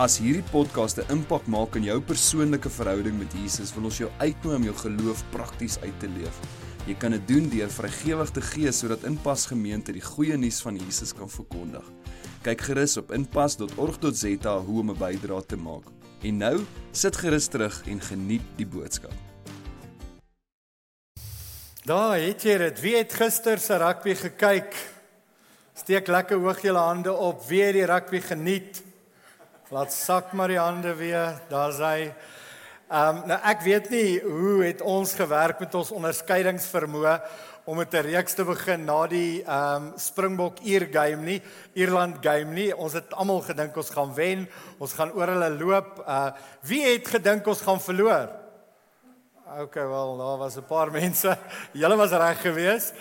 [0.00, 4.08] As hierdie podcast 'n impak maak in jou persoonlike verhouding met Jesus, wil ons jou
[4.18, 6.36] uitnooi om jou geloof prakties uit te leef.
[6.86, 10.76] Jy kan dit doen deur vrygewig te gee sodat Inpas Gemeente die goeie nuus van
[10.76, 11.84] Jesus kan verkondig.
[12.42, 15.84] Kyk gerus op inpas.org.za hoe om 'n bydrae te maak.
[16.22, 19.12] En nou, sit gerus terug en geniet die boodskap.
[21.84, 22.80] Daar het jy dit.
[22.80, 24.74] Wie het gister se rugby gekyk?
[25.74, 27.44] Steek lekker hoog julle hande op.
[27.48, 28.88] Wie het die rugby geniet?
[29.70, 31.36] Laat sak maar die hande weer.
[31.46, 32.08] Daar's hy.
[32.90, 37.12] Ehm um, nou ek weet nie hoe het ons gewerk met ons onderskeidingsvermoë
[37.70, 41.38] om met 'n reeks te begin na die ehm um, Springbok Ier game nie,
[41.74, 42.74] Ierland game nie.
[42.76, 44.48] Ons het almal gedink ons gaan wen.
[44.78, 46.02] Ons gaan oor hulle loop.
[46.02, 46.32] Uh
[46.66, 48.28] wie het gedink ons gaan verloor?
[49.60, 51.38] Okay, wel, daar was 'n paar mense.
[51.72, 52.94] Julle was reg geweest.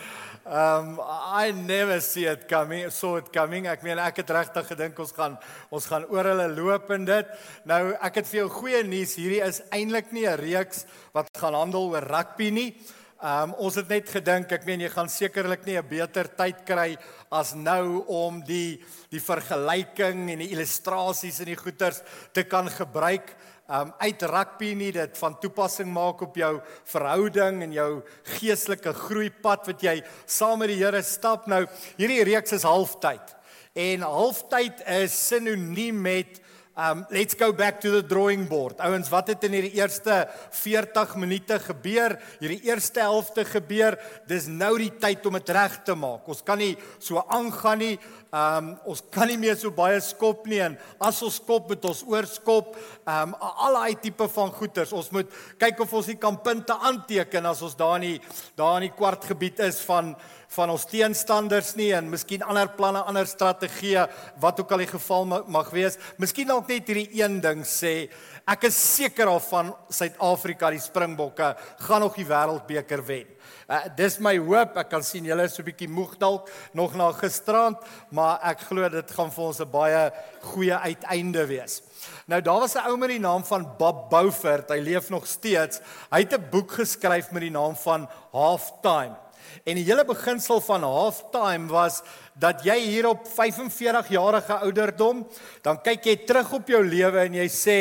[0.49, 2.89] Um I never see it coming.
[2.89, 3.67] Saw it coming.
[3.69, 5.35] Ek meen ek het regtig gedink ons gaan
[5.69, 7.35] ons gaan oor hulle loop en dit.
[7.69, 9.13] Nou ek het vir jou goeie nuus.
[9.21, 12.73] Hierdie is eintlik nie 'n reeks wat gaan handel oor rugby nie.
[13.21, 16.97] Um ons het net gedink, ek meen jy gaan sekerlik nie 'n beter tyd kry
[17.31, 22.01] as nou om die die vergelyking en die illustrasies en die goeters
[22.33, 23.35] te kan gebruik
[23.69, 26.55] um uit rugby nie dit van toepassing maak op jou
[26.89, 27.89] verhouding en jou
[28.37, 31.65] geestelike groeipad wat jy saam met die Here stap nou
[31.99, 33.35] hierdie reeks is halftyd
[33.77, 36.41] en halftyd is sinoniem met
[36.79, 38.79] Um let's go back to the drawing board.
[38.79, 42.15] Ouens, wat het in hierdie eerste 40 minute gebeur?
[42.39, 43.97] Hierdie eerste helfte gebeur.
[44.31, 46.29] Dis nou die tyd om dit reg te maak.
[46.31, 47.97] Ons kan nie so aangaan nie.
[48.29, 52.03] Um ons kan nie meer so baie skop nie en as ons skop met ons
[52.05, 52.75] oorskop,
[53.09, 54.93] um al daai tipe van goeters.
[54.93, 58.19] Ons moet kyk of ons nie kan punte aanteken as ons daar in die
[58.59, 60.13] daar in die kwartgebied is van
[60.49, 64.07] van ons teenstanders nie en miskien ander planne, ander strategieë
[64.41, 65.99] wat ook al die geval mag wees.
[66.17, 68.09] Miskien dalk net hierdie een ding sê,
[68.49, 71.51] ek is seker of van Suid-Afrika die Springbokke
[71.85, 73.29] gaan nog die wêreldbeker wen.
[73.69, 74.77] Uh, dis my hoop.
[74.81, 77.77] Ek kan sien julle is so 'n bietjie moeg dalk nog na gisterand,
[78.09, 81.81] maar ek glo dit gaan vir ons 'n baie goeie uiteinde wees.
[82.25, 84.69] Nou daar was 'n ou met die naam van Bob Beaufort.
[84.69, 85.81] Hy leef nog steeds.
[86.09, 89.29] Hy het 'n boek geskryf met die naam van Halftime.
[89.65, 92.01] En die hele beginsel van halftime was
[92.33, 95.27] dat jy hier op 45 jarige ouderdom
[95.61, 97.79] dan kyk jy terug op jou lewe en jy sê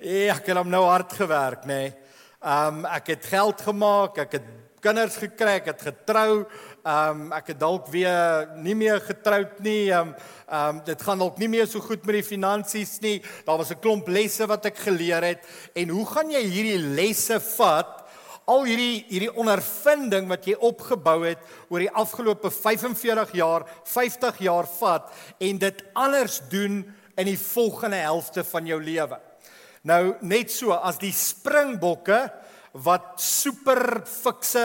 [0.00, 1.66] eh, ek het hom nou hard gewerk nê.
[1.66, 1.94] Nee.
[2.44, 4.48] Um ek het geld gemaak, ek het
[4.84, 6.44] kinders gekry, ek het getrou.
[6.84, 9.88] Um ek het dalk weer nie meer getroud nie.
[9.96, 10.12] Um
[10.52, 13.22] um dit gaan dalk nie meer so goed met die finansies nie.
[13.46, 15.40] Daar was 'n klomp lesse wat ek geleer het
[15.74, 18.04] en hoe gaan jy hierdie lesse vat?
[18.46, 21.38] al hierdie hierdie ondervinding wat jy opgebou het
[21.70, 26.84] oor die afgelope 45 jaar, 50 jaar vat en dit anders doen
[27.16, 29.18] in die volgende helfte van jou lewe.
[29.84, 32.30] Nou net so as die springbokke
[32.74, 34.64] wat super fikse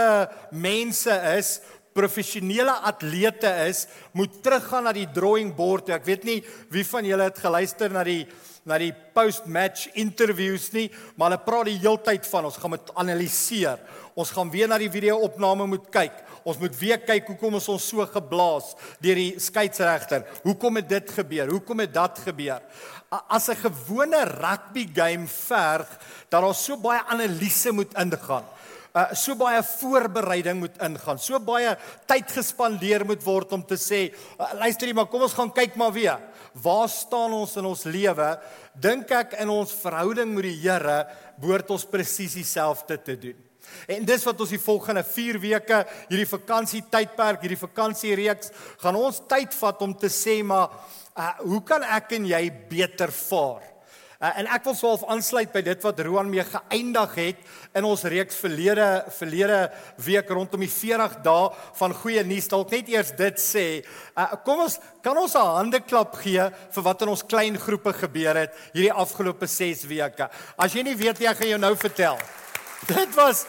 [0.52, 1.60] mense is,
[1.94, 3.86] professionele atlete is,
[4.18, 5.92] moet teruggaan na die drawing board.
[5.94, 6.40] Ek weet nie
[6.74, 8.24] wie van julle het geluister na die
[8.68, 13.80] na die post-match interviews nie, maar hulle praat die heeltyd van ons gaan dit analiseer.
[14.20, 16.16] Ons gaan weer na die video-opname moet kyk.
[16.44, 20.26] Ons moet weer kyk hoekom ons ons so geblaas deur die skeieregter.
[20.44, 21.52] Hoekom het dit gebeur?
[21.52, 22.62] Hoekom het dat gebeur?
[23.10, 25.88] As 'n gewone rugby game verg
[26.30, 28.46] dat daar so baie analise moet ingaan
[28.94, 31.20] uh, so baie voorbereiding moet ingaan.
[31.22, 31.76] So baie
[32.10, 34.08] tyd gespandeer moet word om te sê,
[34.38, 36.22] uh, luister jy maar, kom ons gaan kyk maar weer.
[36.64, 38.30] Waar staan ons in ons lewe?
[38.80, 41.04] Dink ek in ons verhouding met die Here
[41.40, 43.46] behoort ons presies dieselfde te doen.
[43.90, 49.22] En dis wat ons die volgende 4 weke, hierdie vakansie tydperk, hierdie vakansiereeks, gaan ons
[49.30, 50.74] tyd vat om te sê maar
[51.14, 52.42] uh, hoe kan ek en jy
[52.72, 53.62] beter vaar?
[54.20, 57.46] Uh, en ek wil swaalf aansluit by dit wat Roan mee geëindig het
[57.80, 59.60] in ons reeks verlede verlede
[60.04, 61.46] week rondom die 40 dae
[61.80, 62.50] van goeie nuus.
[62.52, 63.64] Dalk net eers dit sê,
[64.20, 67.94] uh, kom ons kan ons 'n hande klap gee vir wat in ons klein groepe
[67.94, 70.28] gebeur het hierdie afgelope 6 weke.
[70.58, 72.20] As jy nie weet nie, ek gaan jou nou vertel.
[72.92, 73.46] Dit was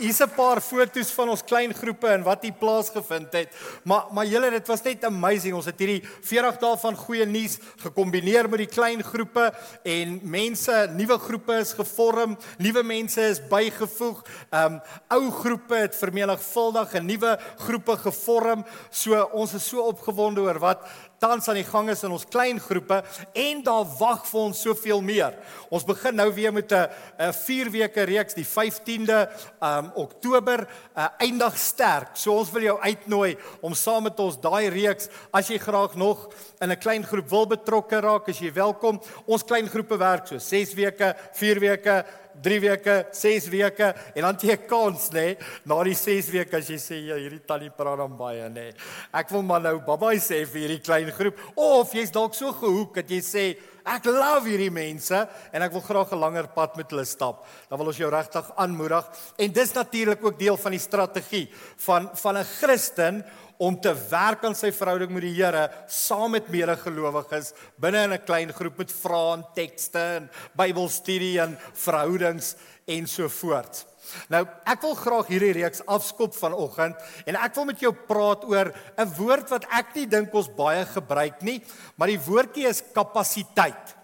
[0.00, 3.48] hier's 'n paar foto's van ons klein groepe en wat hier plaasgevind het.
[3.84, 5.54] Maar maar julle dit was net amazing.
[5.54, 9.52] Ons het hierdie 40 dae van goeie nuus gekombineer met die klein groepe
[9.84, 14.24] en mense, nuwe groepe is gevorm, nuwe mense is bygevoeg.
[14.52, 18.64] Um ou groepe het vermenigvuldig en nuwe groepe gevorm.
[18.90, 20.84] So ons is so opgewonde oor wat
[21.24, 22.98] tans aan die gang is in ons klein groepe
[23.46, 25.32] en daar wag vir ons soveel meer.
[25.72, 26.88] Ons begin nou weer met 'n
[27.18, 29.28] 'n 4 weke reeks die 15de
[29.60, 32.16] um Oktober, uh, eindig sterk.
[32.16, 36.28] So ons wil jou uitnooi om saam met ons daai reeks as jy graag nog
[36.60, 39.00] in 'n klein groep wil betrokke raak, as jy welkom.
[39.26, 42.04] Ons klein groepe werk so 6 weke, 4 weke
[42.42, 46.56] 3 weke, 6 weke en dan jy 'n kans nê nee, na die 6 weke
[46.56, 48.70] as jy sê ja, hierdie tannie praat dan baie nê.
[48.70, 48.74] Nee.
[49.12, 52.94] Ek wil maar nou babai sê vir hierdie klein groep of jy's dalk so gehoek
[52.94, 53.44] dat jy sê
[53.84, 55.16] ek love hierdie mense
[55.52, 57.46] en ek wil graag 'n langer pad met hulle stap.
[57.68, 59.04] Dan wil ons jou regtig aanmoedig
[59.36, 63.24] en dis natuurlik ook deel van die strategie van van 'n Christen
[63.58, 68.24] om te werk aan sy verhouding met die Here saam met medegelowiges binne in 'n
[68.24, 72.56] klein groep met vrae en tekste en Bybelstudie en verhoudings
[72.86, 73.93] en so voort.
[74.28, 76.96] Nou, ek wil graag hierdie reeks afskop vanoggend
[77.26, 80.84] en ek wil met jou praat oor 'n woord wat ek nie dink ons baie
[80.86, 81.62] gebruik nie,
[81.96, 83.96] maar die woordjie is kapasiteit.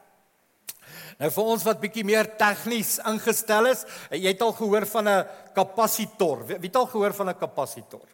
[1.21, 5.27] Nou vir ons wat bietjie meer tegnies ingestel is, jy het al gehoor van 'n
[5.55, 6.47] kapasitor.
[6.47, 8.07] Wie het al gehoor van 'n kapasitor?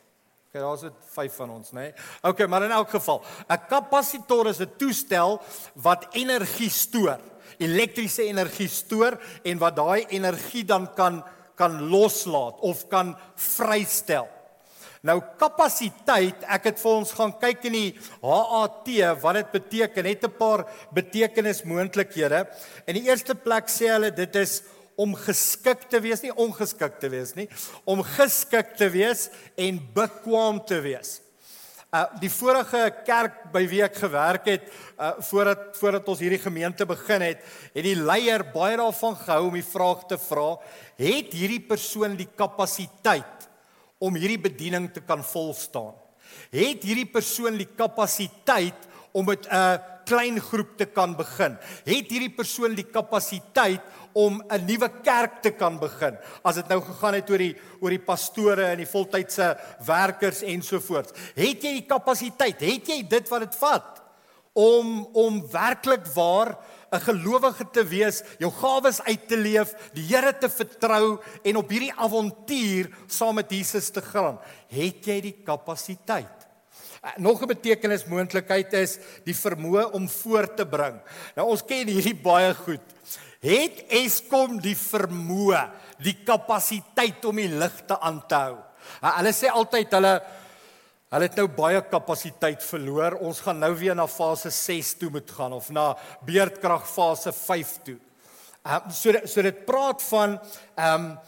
[0.49, 1.81] Okay, daar's dit 5 van ons, nê?
[1.81, 1.93] Nee?
[2.23, 5.41] Okay, maar in elk geval, 'n kapasitor is 'n toestel
[5.75, 7.21] wat energie stoor,
[7.59, 11.25] elektriese energie stoor en wat daai energie dan kan
[11.56, 14.29] kan loslaat of kan vrystel.
[15.06, 17.91] Nou kapasiteit, ek het vir ons gaan kyk in die
[18.25, 18.88] HAT
[19.23, 22.47] wat dit beteken, net 'n paar betekenismoontlikhede.
[22.87, 24.62] In die eerste plek sê hulle dit is
[24.97, 27.49] om geskik te wees, nie ongeskik te wees nie,
[27.85, 31.20] om geskik te wees en bekwam te wees.
[31.94, 34.65] Uh die vorige kerk by wie ek gewerk het,
[34.99, 39.55] uh voordat voordat ons hierdie gemeente begin het, het die leier baie daarvan gehou om
[39.55, 40.56] die vraag te vra,
[40.99, 43.47] het hierdie persoon die kapasiteit
[44.03, 45.94] om hierdie bediening te kan volstaan?
[46.50, 51.57] Het hierdie persoon die kapasiteit om met 'n klein groep te kan begin?
[51.85, 53.81] Het hierdie persoon die kapasiteit
[54.13, 56.17] om 'n nuwe kerk te kan begin.
[56.43, 61.13] As dit nou gegaan het oor die oor die pastore en die voltydse werkers ensovoorts.
[61.35, 62.61] Het jy die kapasiteit?
[62.61, 64.03] Het jy dit wat dit vat
[64.53, 66.57] om om werklik waar
[66.91, 71.69] 'n gelowige te wees, jou gawes uit te leef, die Here te vertrou en op
[71.69, 74.39] hierdie avontuur saam met Jesus te gaan?
[74.69, 76.46] Het jy die kapasiteit?
[77.06, 80.99] Eh, nog 'n betekenismoontlikheid is die vermoë om voort te bring.
[81.37, 82.82] Nou ons ken hierdie baie goed
[83.41, 85.70] het Eskom die vermoë,
[86.03, 88.56] die kapasiteit om die ligte aan te hou.
[89.03, 90.23] Hulle sê altyd hulle
[91.14, 93.14] hulle het nou baie kapasiteit verloor.
[93.23, 95.94] Ons gaan nou weer na fase 6 toe moet gaan of na
[96.26, 97.99] beerdkrag fase 5 toe.
[98.67, 100.41] Ehm so so dit praat van
[100.75, 101.19] ehm um,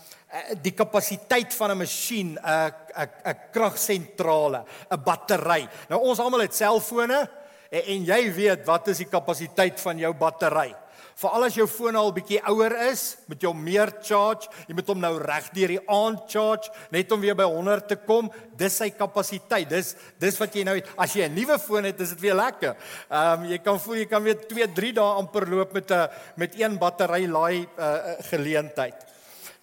[0.62, 5.68] die kapasiteit van 'n masjien, 'n 'n 'n kragsentrale, 'n battery.
[5.88, 7.30] Nou ons almal het selfone
[7.70, 10.74] en, en jy weet wat is die kapasiteit van jou battery?
[11.18, 14.46] Veral as jou foon al bietjie ouer is, moet jy hom meer charge.
[14.68, 17.96] Jy moet hom nou reg deur die aand charge net om weer by 100 te
[17.96, 18.30] kom.
[18.54, 19.66] Dis sy kapasiteit.
[19.68, 20.86] Dis dis wat jy nou het.
[20.96, 22.76] As jy 'n nuwe foon het, is dit weer lekker.
[23.10, 26.08] Ehm um, jy kan voel jy kan weer 2, 3 dae amper loop met 'n
[26.36, 29.17] met een battery laai uh, geleentheid.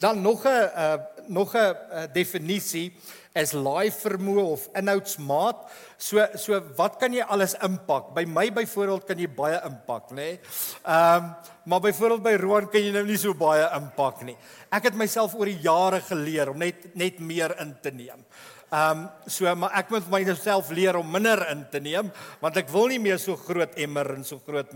[0.06, 0.94] Dan nog 'n uh,
[1.28, 2.94] nog 'n uh, definisie
[3.34, 5.66] is laai vermoë of inhoudsmaat.
[5.98, 8.14] So so wat kan jy alles impak?
[8.14, 10.16] By my byvoorbeeld kan jy baie impak, nê?
[10.16, 10.40] Nee?
[10.86, 11.36] Ehm um,
[11.66, 14.38] maar byvoorbeeld by Roan kan jy nou nie so baie impak nie.
[14.70, 18.22] Ek het myself oor die jare geleer om net net meer in te neem.
[18.70, 22.70] Ehm um, so maar ek moet myself leer om minder in te neem want ek
[22.70, 24.72] wil nie meer so groot emmer en so groot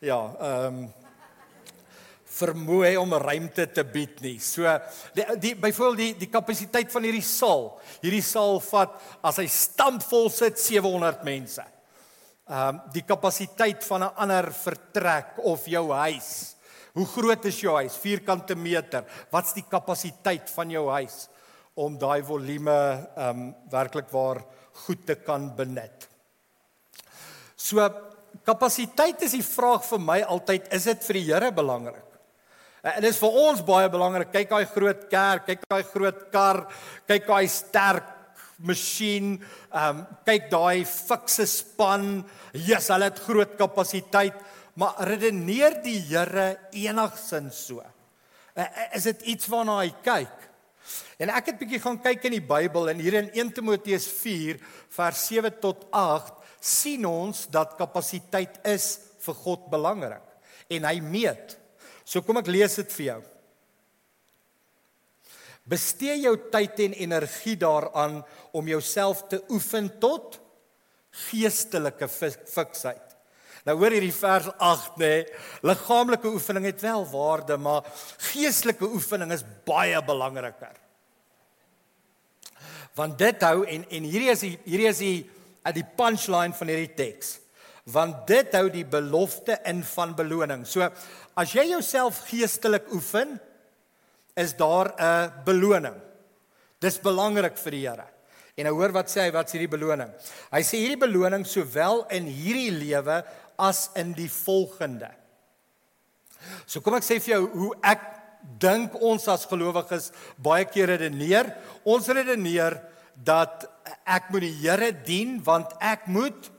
[0.00, 1.03] ja, ehm um,
[2.34, 4.38] vermoë om ruimte te bied nie.
[4.42, 4.66] So
[5.14, 7.68] die, die byvoorbeeld die die kapasiteit van hierdie saal.
[8.02, 11.64] Hierdie saal vat as hy stampvol sit 700 mense.
[12.44, 16.56] Ehm um, die kapasiteit van 'n ander vertrek of jou huis.
[16.94, 17.96] Hoe groot is jou huis?
[17.96, 19.04] Vierkante meter.
[19.30, 21.28] Wat's die kapasiteit van jou huis
[21.74, 22.78] om daai volume
[23.16, 24.44] ehm um, werklik waar
[24.86, 26.08] goed te kan benut?
[27.56, 27.80] So
[28.44, 32.13] kapasiteit is die vraag vir my altyd, is dit vir die Here belangrik?
[32.84, 34.28] En dit is vir ons baie belangrik.
[34.34, 36.66] Kyk daai groot kerk, kyk daai groot kar,
[37.08, 38.10] kyk daai sterk
[38.64, 39.38] masjien,
[39.72, 42.20] ehm um, kyk daai fikse span.
[42.52, 44.36] Jesus, hulle het groot kapasiteit,
[44.76, 47.80] maar redeneer die Here enigsins so?
[48.54, 50.44] Uh, is dit iets waarna hy kyk?
[51.18, 54.60] En ek het bietjie gaan kyk in die Bybel en hier in 1 Timoteus 4
[54.94, 58.92] vers 7 tot 8 sien ons dat kapasiteit is
[59.24, 61.56] vir God belangrik en hy meet.
[62.04, 63.20] So kom ek lees dit vir jou.
[65.64, 68.20] Bestee jou tyd en energie daaraan
[68.52, 70.38] om jouself te oefen tot
[71.30, 73.14] geestelike fiksheid.
[73.64, 75.12] Nou hoor hierdie vers 8 nê,
[75.64, 77.86] liggaamlike oefening het wel waarde, maar
[78.32, 80.74] geestelike oefening is baie belangriker.
[82.94, 85.16] Want dit hou en en hierdie is die, hierdie is die
[85.64, 87.38] at die punchline van hierdie teks.
[87.88, 90.66] Want dit hou die belofte in van beloning.
[90.68, 90.86] So
[91.36, 93.38] as jy jouself geestelik oefen,
[94.36, 95.94] is daar 'n beloning.
[96.80, 98.06] Dis belangrik vir die Here.
[98.56, 100.10] En nou hoor wat sê hy, wat is hierdie beloning?
[100.52, 103.24] Hy sê hierdie beloning sowel in hierdie lewe
[103.58, 105.10] as in die volgende.
[106.66, 108.00] So kom ek sê vir jou hoe ek
[108.60, 111.50] dink ons as gelowiges baie keer redeneer.
[111.84, 112.78] Ons redeneer
[113.14, 113.66] dat
[114.06, 116.50] ek moet die Here dien want ek moet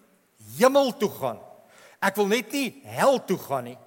[0.58, 1.40] hemel toe gaan.
[2.02, 3.78] Ek wil net nie hel toe gaan nie.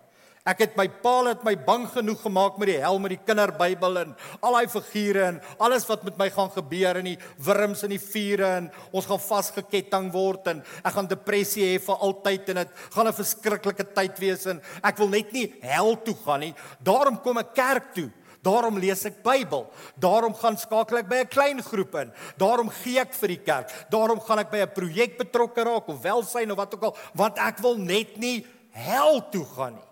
[0.49, 4.01] Ek het my paal het my bang genoeg gemaak met die hel met die kinderbybel
[4.01, 7.93] en al daai figure en alles wat met my gaan gebeur in die wurms en
[7.93, 12.63] die vure en ons gaan vasgeketting word en ek gaan depressie hê vir altyd en
[12.63, 16.55] dit gaan 'n verskriklike tyd wees en ek wil net nie hel toe gaan nie.
[16.81, 18.11] Daarom kom ek kerk toe.
[18.43, 19.67] Daarom lees ek Bybel.
[19.99, 22.13] Daarom gaan skakel ek by 'n klein groep in.
[22.39, 23.69] Daarom gee ek vir die kerk.
[23.91, 27.39] Daarom gaan ek by 'n projek betrokke raak of welsyn of wat ook al, want
[27.39, 29.88] ek wil net nie hel toe gaan nie.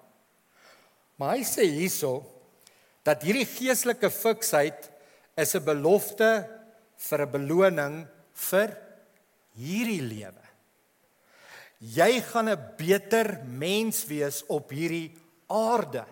[1.16, 2.20] Maar hy sê hierso
[3.06, 4.90] dat hierdie geestelike fiksheid
[5.36, 6.48] is 'n belofte
[6.96, 8.76] vir 'n beloning vir
[9.56, 10.44] hierdie lewe.
[11.80, 15.12] Jy gaan 'n beter mens wees op hierdie
[15.48, 16.04] aarde.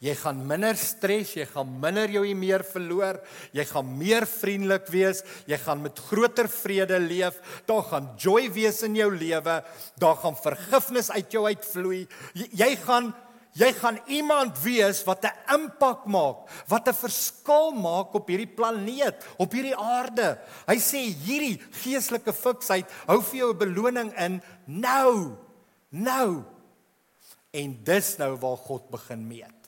[0.00, 3.20] Jy gaan minder stres, jy gaan minder jou meer verloor,
[3.52, 8.82] jy gaan meer vriendelik wees, jy gaan met groter vrede leef, daar gaan joy wees
[8.82, 9.64] in jou lewe,
[9.96, 12.06] daar gaan vergifnis uit jou uitvloei.
[12.34, 13.14] Jy, jy gaan
[13.54, 19.14] Jy gaan iemand wees wat 'n impak maak, wat 'n verskil maak op hierdie planeet,
[19.38, 20.38] op hierdie aarde.
[20.66, 25.38] Hy sê hierdie geestelike fiksheid hou vir jou 'n beloning in nou.
[25.90, 26.44] Nou.
[27.52, 29.60] En dis nou waar God begin meet.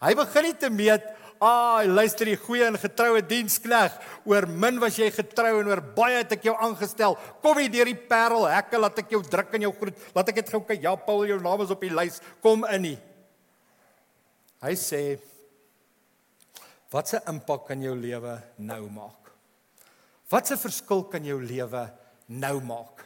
[0.00, 1.04] Hy begin nie te meet
[1.40, 3.96] Ah, luister die goeie en getroue dienskneg.
[4.24, 7.18] Oor min was jy getrou en oor baie het ek jou aangestel.
[7.42, 9.98] Kom hier deur die parel hekke, laat ek jou druk in jou groet.
[10.14, 10.82] Laat ek dit gou kyk.
[10.82, 12.20] Ja, Paul, jou naam is op die lys.
[12.40, 12.98] Kom in nie.
[14.64, 15.18] Hy sê
[16.94, 19.32] Wat 'n impak kan jou lewe nou maak?
[20.30, 21.90] Wat 'n verskil kan jou lewe
[22.26, 23.04] nou maak?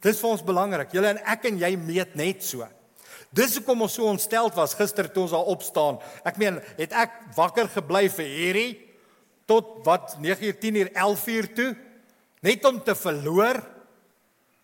[0.00, 0.90] Dis vir ons belangrik.
[0.92, 2.66] Julle en ek en jy meet net so.
[3.34, 5.98] Dis hoekom ons so ontsteld was gister toe ons daar opstaan.
[6.24, 8.70] Ek meen, het ek wakker gebly vir hierdie
[9.48, 11.68] tot wat 9uur, 10uur, 11uur toe
[12.44, 13.60] net om te verloor.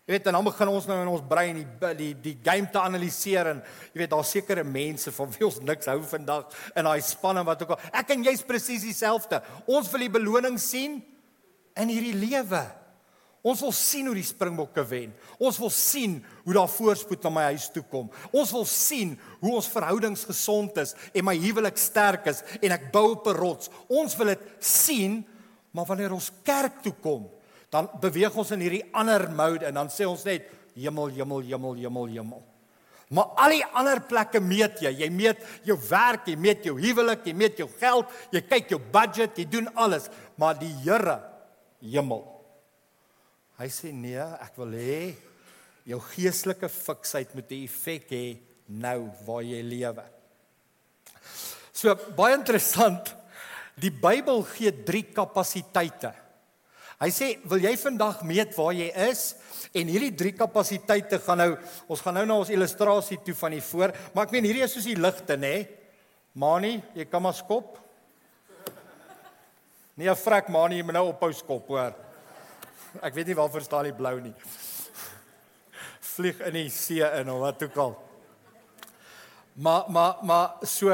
[0.05, 2.81] Jy weet, en dan begin ons nou in ons brein die die die game te
[2.81, 7.01] analiseer en jy weet, daar's sekere mense van wie ons niks hou vandag in daai
[7.05, 7.85] spanning wat ook al.
[8.01, 9.41] Ek en jy's presies dieselfde.
[9.65, 10.99] Ons wil die beloning sien
[11.75, 12.61] in hierdie lewe.
[13.45, 15.11] Ons wil sien hoe die Springbokke wen.
[15.37, 18.07] Ons wil sien hoe daar voorspoed na my huis toe kom.
[18.33, 22.89] Ons wil sien hoe ons verhoudings gesond is en my huwelik sterk is en ek
[22.95, 23.69] bou op 'n rots.
[23.87, 25.23] Ons wil dit sien,
[25.71, 27.29] maar wanneer ons kerk toe kom,
[27.69, 31.73] dan beweeg ons in hierdie ander mode en dan sê ons net hemel, hemel, hemel,
[31.73, 32.43] hemel, hemel.
[33.09, 34.89] Maar al die ander plekke meet jy.
[34.89, 38.79] Jy meet jou werk, jy meet jou huwelik, jy meet jou geld, jy kyk jou
[38.79, 41.21] budget, jy doen alles, maar die Here,
[41.81, 42.34] hemel
[43.55, 45.13] Hy sê nee, ek wil hê
[45.87, 50.03] jou geestelike fiksheid moet 'n effek hê nou waar jy lewe.
[51.71, 53.15] So baie interessant.
[53.79, 56.13] Die Bybel gee 3 kapasiteite.
[56.99, 59.35] Hy sê, "Wil jy vandag meet waar jy is?"
[59.73, 61.57] En hierdie 3 kapasiteite gaan nou
[61.87, 64.73] ons gaan nou na ons illustrasie toe van die voor, maar ek meen hierdie is
[64.73, 65.67] soos die ligte, nê?
[66.33, 67.77] Mani, jy kan maar skop.
[69.95, 72.04] Nee, vrek Mani, jy moet nou ophou skop, hoor.
[73.03, 74.33] Ek weet nie waarvoor staan die blou nie.
[76.15, 77.95] Vlieg in die see in of wat ook al.
[79.55, 80.91] Maar maar maar so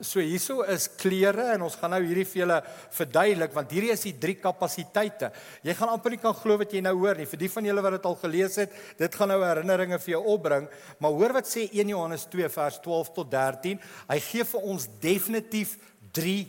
[0.00, 2.56] so hierso is kleure en ons gaan nou hierdie vir julle
[2.96, 5.30] verduidelik want hierdie is die drie kapasiteite.
[5.62, 7.28] Jy gaan amper nie kan glo wat jy nou hoor nie.
[7.30, 10.22] Vir die van julle wat dit al gelees het, dit gaan nou herinneringe vir jou
[10.34, 10.68] opbring,
[10.98, 13.80] maar hoor wat sê 1 Johannes 2 vers 12 tot 13.
[14.10, 15.78] Hy gee vir ons definitief
[16.14, 16.42] drie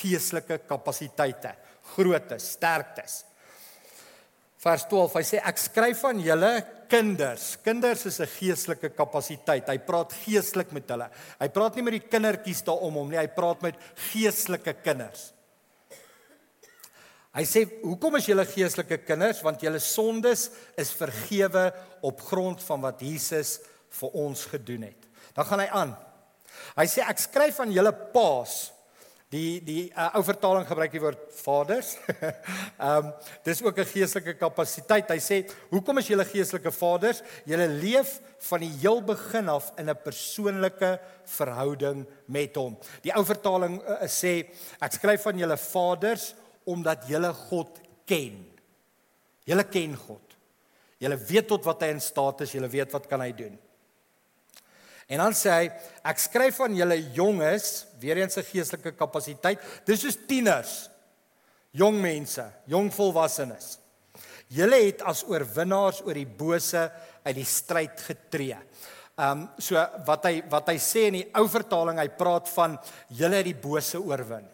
[0.00, 1.54] geestelike kapasiteite,
[1.94, 3.22] grootes, sterktes.
[4.64, 6.52] Vers 12, hy sê ek skryf aan julle
[6.88, 7.58] kinders.
[7.60, 9.68] Kinders is 'n geestelike kapasiteit.
[9.68, 11.10] Hy praat geestelik met hulle.
[11.38, 13.76] Hy praat nie met die kindertjies daarom hom nie, hy praat met
[14.12, 15.32] geestelike kinders.
[17.34, 19.42] Hy sê, "Hoekom is julle geestelike kinders?
[19.42, 25.44] Want julle sondes is vergewe op grond van wat Jesus vir ons gedoen het." Dan
[25.44, 25.96] gaan hy aan.
[26.76, 28.72] Hy sê, "Ek skryf aan julle paas
[29.34, 31.96] Die die uh, ou vertaling gebruik die woord vaders.
[32.78, 33.08] Ehm um,
[33.42, 35.10] dis ook 'n geestelike kapasiteit.
[35.10, 35.36] Hy sê,
[35.72, 37.22] "Hoekom is julle geestelike vaders?
[37.44, 43.24] Julle leef van die heel begin af in 'n persoonlike verhouding met hom." Die ou
[43.24, 44.46] vertaling uh, sê,
[44.80, 48.38] "Ek skryf aan julle vaders omdat julle God ken."
[49.44, 50.36] Julle ken God.
[50.98, 53.58] Julle weet tot wat hy in staat is, julle weet wat kan hy doen.
[55.08, 55.68] En dan sê hy,
[56.08, 59.60] ek skryf aan julle jonges, weer eens 'n geestelike kapasiteit.
[59.84, 60.90] Dis soos tieners.
[61.72, 63.78] Jong mense, jong volwassenes.
[64.48, 66.90] Julle het as oorwinnaars oor die bose
[67.24, 68.56] uit die stryd getree.
[69.18, 72.78] Ehm um, so wat hy wat hy sê in die ou vertaling, hy praat van
[73.08, 74.46] julle het die bose oorwin.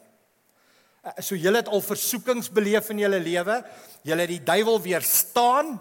[1.05, 3.63] Uh, so julle het al versoekings beleef in julle lewe.
[4.03, 5.79] Julle het die duiwel weerstaan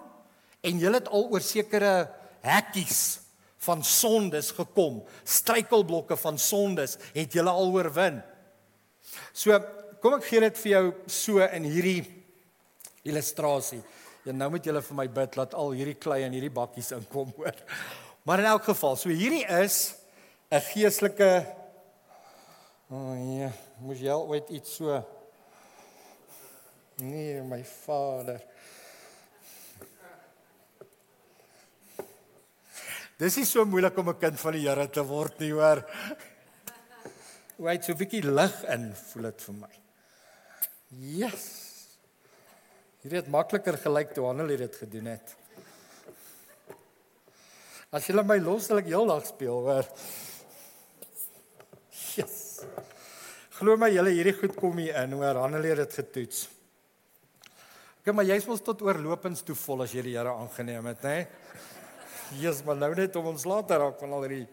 [0.61, 2.09] en julle het al oor sekere
[2.41, 3.19] hekkies
[3.65, 5.01] van sondes gekom.
[5.23, 8.21] Struikelblokke van sondes het jy al oorwin.
[9.33, 9.57] So,
[9.99, 12.01] kom ek gee dit vir jou so in hierdie
[13.07, 13.81] illustrasie.
[14.27, 17.31] Ja nou moet julle vir my bid laat al hierdie klei in hierdie bakkies inkom
[17.37, 17.55] hoor.
[18.27, 19.95] Maar in elk geval, so hierdie is
[20.51, 21.45] 'n geestelike
[22.89, 23.51] O oh, ja,
[23.85, 24.95] moes jy ooit iets so
[26.97, 28.41] Nee, my vader.
[33.19, 35.83] Dis nie so moeilik om 'n kind van die Here te word nie, hoor.
[37.57, 39.73] Hoe hy so 'n bietjie lig in, voel dit vir my.
[40.89, 41.45] Yes.
[43.03, 45.35] Hierdie het makliker gelyk toe Hanel dit gedoen het.
[47.91, 49.85] As jy my los, sal ek heeldag speel, hoor.
[52.15, 52.61] Yes.
[53.59, 55.35] Glo my, julle hierdie goed kom hier in, hoor.
[55.35, 56.47] Hanel het dit getoets.
[58.05, 61.27] Kom maar jy's mos tot oorlopends toe vol as jy die Here aangeneem het, hè?
[62.37, 64.47] Jesus, maar nou net om ons later raak van al hierdie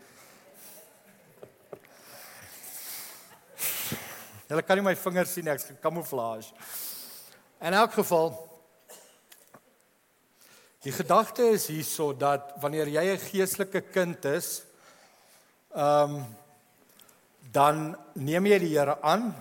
[4.47, 6.53] Julle kan nie my vingers sien ek's gekamouflage.
[7.67, 8.29] In elk geval
[10.87, 14.63] die gedagte is hierso dat wanneer jy 'n geestelike kind is,
[15.75, 16.25] ehm um,
[17.53, 19.35] dan neem jy die Here aan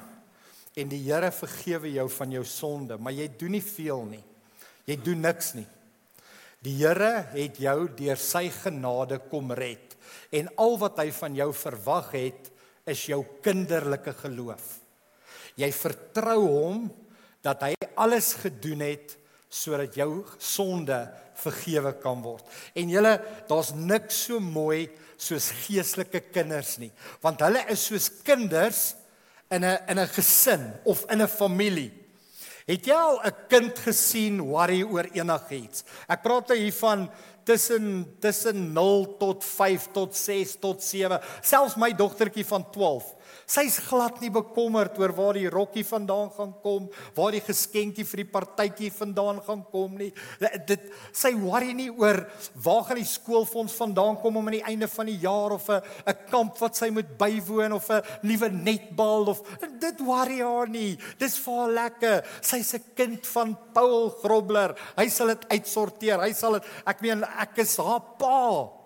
[0.76, 4.24] en die Here vergewe jou van jou sonde, maar jy doen nie veel nie.
[4.86, 5.68] Jy doen niks nie.
[6.66, 9.94] Die Here het jou deur sy genade kom red
[10.34, 12.50] en al wat hy van jou verwag het
[12.90, 14.64] is jou kinderlike geloof.
[15.62, 16.88] Jy vertrou hom
[17.46, 19.14] dat hy alles gedoen het
[19.56, 20.98] sodat jou sonde
[21.40, 22.44] vergewe kan word.
[22.76, 23.14] En julle,
[23.48, 26.92] daar's niks so mooi soos geestelike kinders nie,
[27.24, 28.96] want hulle is soos kinders
[29.54, 32.05] in 'n in 'n gesin of in 'n familie.
[32.66, 35.84] Het jy al 'n kind gesien worry oor enigiets?
[36.10, 37.10] Ek praat nou hier van
[37.44, 43.15] tussen tussen 0 tot 5 tot 6 tot 7, selfs my dogtertjie van 12.
[43.46, 48.24] Sy's glad nie bekommerd oor waar die rokkie vandaan gaan kom, waar die geskenkie vir
[48.24, 50.10] die partytjie vandaan gaan kom nie.
[50.66, 52.24] Dit sy worry nie oor
[52.66, 55.82] waar gaan die skoolfonds vandaan kom om aan die einde van die jaar of 'n
[56.08, 59.42] 'n kamp wat sy moet bywoon of 'n nuwe netbal of
[59.80, 60.98] dit worry haar nie.
[61.20, 62.26] Dis vir haar lekker.
[62.42, 64.76] Sy's 'n kind van Paul Grobler.
[64.98, 66.20] Hy sal dit uitsorteer.
[66.20, 68.85] Hy sal dit ek meen ek is haar pa.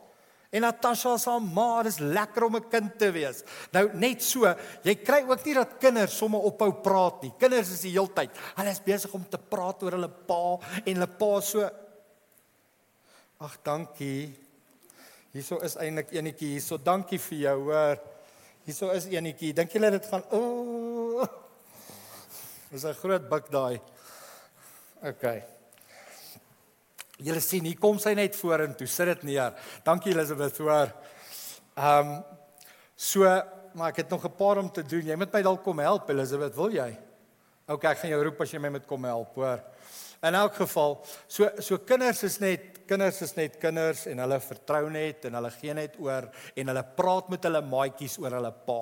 [0.49, 3.43] En Natasha se ma, dis lekker om 'n kind te wees.
[3.71, 4.45] Nou net so,
[4.83, 7.33] jy kry ook nie dat kinders sommer ophou praat nie.
[7.38, 11.07] Kinders is die heeltyd, hulle is besig om te praat oor hulle pa en hulle
[11.07, 11.69] pa so
[13.39, 14.35] Ag, dankie.
[15.31, 16.75] Hierso is eintlik enetjie hierso.
[16.77, 18.01] Dankie vir jou, hoor.
[18.65, 19.53] Hierso is enetjie.
[19.53, 20.41] Dink julle dit gaan o
[21.21, 21.29] oh,
[22.69, 23.81] Dis 'n groot buk daai.
[25.01, 25.23] OK.
[27.19, 28.88] Julle sien, hier kom sy net vorentoe.
[28.88, 29.55] Sit dit neer.
[29.84, 30.93] Dankie Elisabeth hoor.
[31.75, 32.19] Ehm um,
[32.99, 33.23] so,
[33.79, 35.05] maar ek het nog 'n paar om te doen.
[35.05, 36.97] Jy moet my dalk kom help Elisabeth, wil jy?
[37.67, 39.62] OK, ek gaan jou roep as jy my moet kom help, hoor.
[40.21, 44.89] In elk geval, so so kinders is net kinders is net kinders en hulle vertrou
[44.89, 48.82] net en hulle gee net oor en hulle praat met hulle maatjies oor hulle pa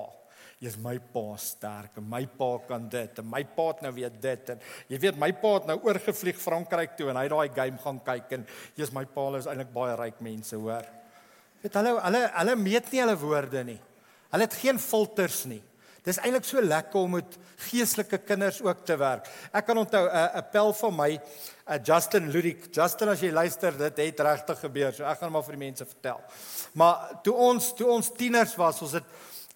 [0.58, 4.16] jy's my pa sterk en my pa kan dit en my pa het nou weet
[4.22, 7.78] dit en jy weet my pa het nou oorgevlieg Frankryk toe en hy daai game
[7.84, 8.46] gaan kyk en
[8.78, 10.86] jy's my pa is eintlik baie ryk mense hoor.
[11.62, 13.78] Weet hulle hulle hulle meet nie hulle woorde nie.
[14.32, 15.62] Hulle het geen filters nie.
[16.08, 17.36] Dis eintlik so lekker om met
[17.68, 19.26] geestelike kinders ook te werk.
[19.52, 21.20] Ek kan onthou 'n uh, 'n pel van my,
[21.68, 22.68] uh, Justin Ludik.
[22.74, 24.92] Justin as jy luister, dit het regtig gebeur.
[24.94, 26.20] So ek gaan maar vir die mense vertel.
[26.74, 29.04] Maar toe ons toe ons tieners was, ons het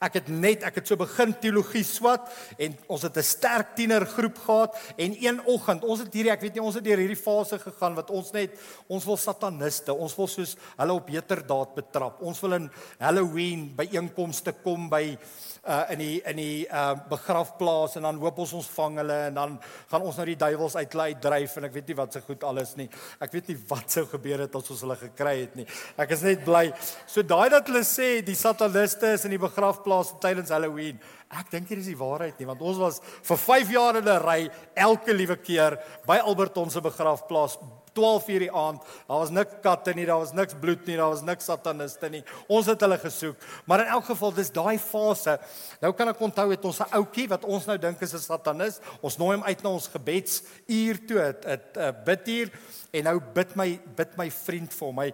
[0.03, 2.27] Ek het net ek het so begin teologie swat
[2.59, 6.55] en ons het 'n sterk tienergroep gehad en een oggend, ons het hierdie ek weet
[6.55, 8.51] nie ons het deur hierdie fase gegaan wat ons net
[8.89, 12.23] ons wil sataniste, ons wil soos hulle op heterdaad betrap.
[12.23, 15.19] Ons wil in Halloween by einkomste kom by
[15.63, 19.35] uh in die in die uh begrafplaas en dan hoop ons ons vang hulle en
[19.35, 19.61] dan
[19.91, 22.75] gaan ons nou die duiwels uitlei dryf en ek weet nie wat se goed alles
[22.77, 22.89] nie.
[23.21, 25.67] Ek weet nie wat sou gebeur het as ons hulle gekry het nie.
[25.97, 26.73] Ek is net bly.
[27.07, 29.92] So daai dat hulle sê die sataniste is in die begrafplaas
[30.23, 30.99] tydens Halloween.
[31.33, 34.23] Ek dink hier is die waarheid nie want ons was vir 5 jaar in 'n
[34.23, 34.41] ry
[34.75, 37.59] elke liewe keer by Alberton se begrafplaas
[37.93, 38.83] 12 uur die aand.
[39.07, 42.23] Daar was niks katte nie, daar was niks bloed nie, daar was niks sataniste nie.
[42.49, 43.37] Ons het hulle gesoek.
[43.69, 45.39] Maar in elk geval, dis daai fase.
[45.83, 48.81] Nou kan ek onthou het ons 'n ouetjie wat ons nou dink is 'n satanis.
[49.01, 52.51] Ons nooi hom uit na ons gebedsuur toe, 'n biduur
[52.93, 55.13] en nou bid my bid my vriend vir my.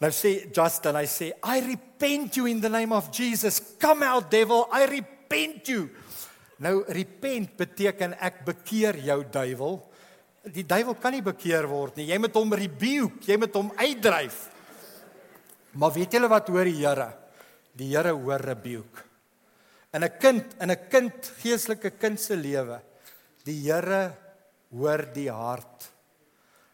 [0.00, 3.60] Nou sê Justin, hy sê, "I repent you in the name of Jesus.
[3.78, 5.90] Come out devil, I repent you."
[6.58, 9.80] Nou repent beteken ek bekeer jou duiwel.
[10.52, 12.06] Die duiwel kan nie bekeer word nie.
[12.06, 14.48] Jy moet hom rebuke, jy moet hom uitdryf.
[15.72, 17.12] Maar weet julle wat hoor die Here?
[17.76, 19.04] Die Here hoor rebuke.
[19.92, 22.80] In 'n kind, in 'n kind geestelike kind se lewe,
[23.44, 24.16] die Here
[24.70, 25.90] hoor die hart.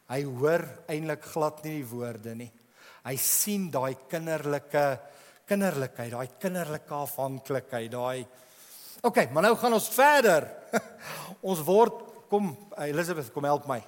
[0.09, 2.53] Hy hoor eintlik glad nie die woorde nie.
[3.07, 4.87] Hy sien daai kinderlike
[5.47, 8.27] kinderlikheid, daai kinderlike afhanklikheid, daai
[9.07, 10.49] OK, maar nou gaan ons verder.
[11.51, 12.51] ons word kom
[12.87, 13.79] Elizabeth kom help my.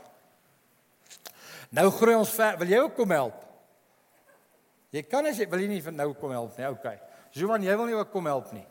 [1.75, 2.59] Nou groei ons ver.
[2.61, 3.41] Wil jy ook kom help?
[4.95, 6.69] Jy kan as jy wil jy nie vir nou kom help nie.
[6.71, 6.97] Okay.
[7.37, 8.65] Johan, jy wil nie ook kom help nie.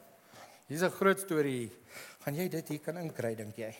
[0.68, 1.72] Hier's 'n groot storie.
[2.24, 3.74] Gaan jy dit hier kan inkry dink jy?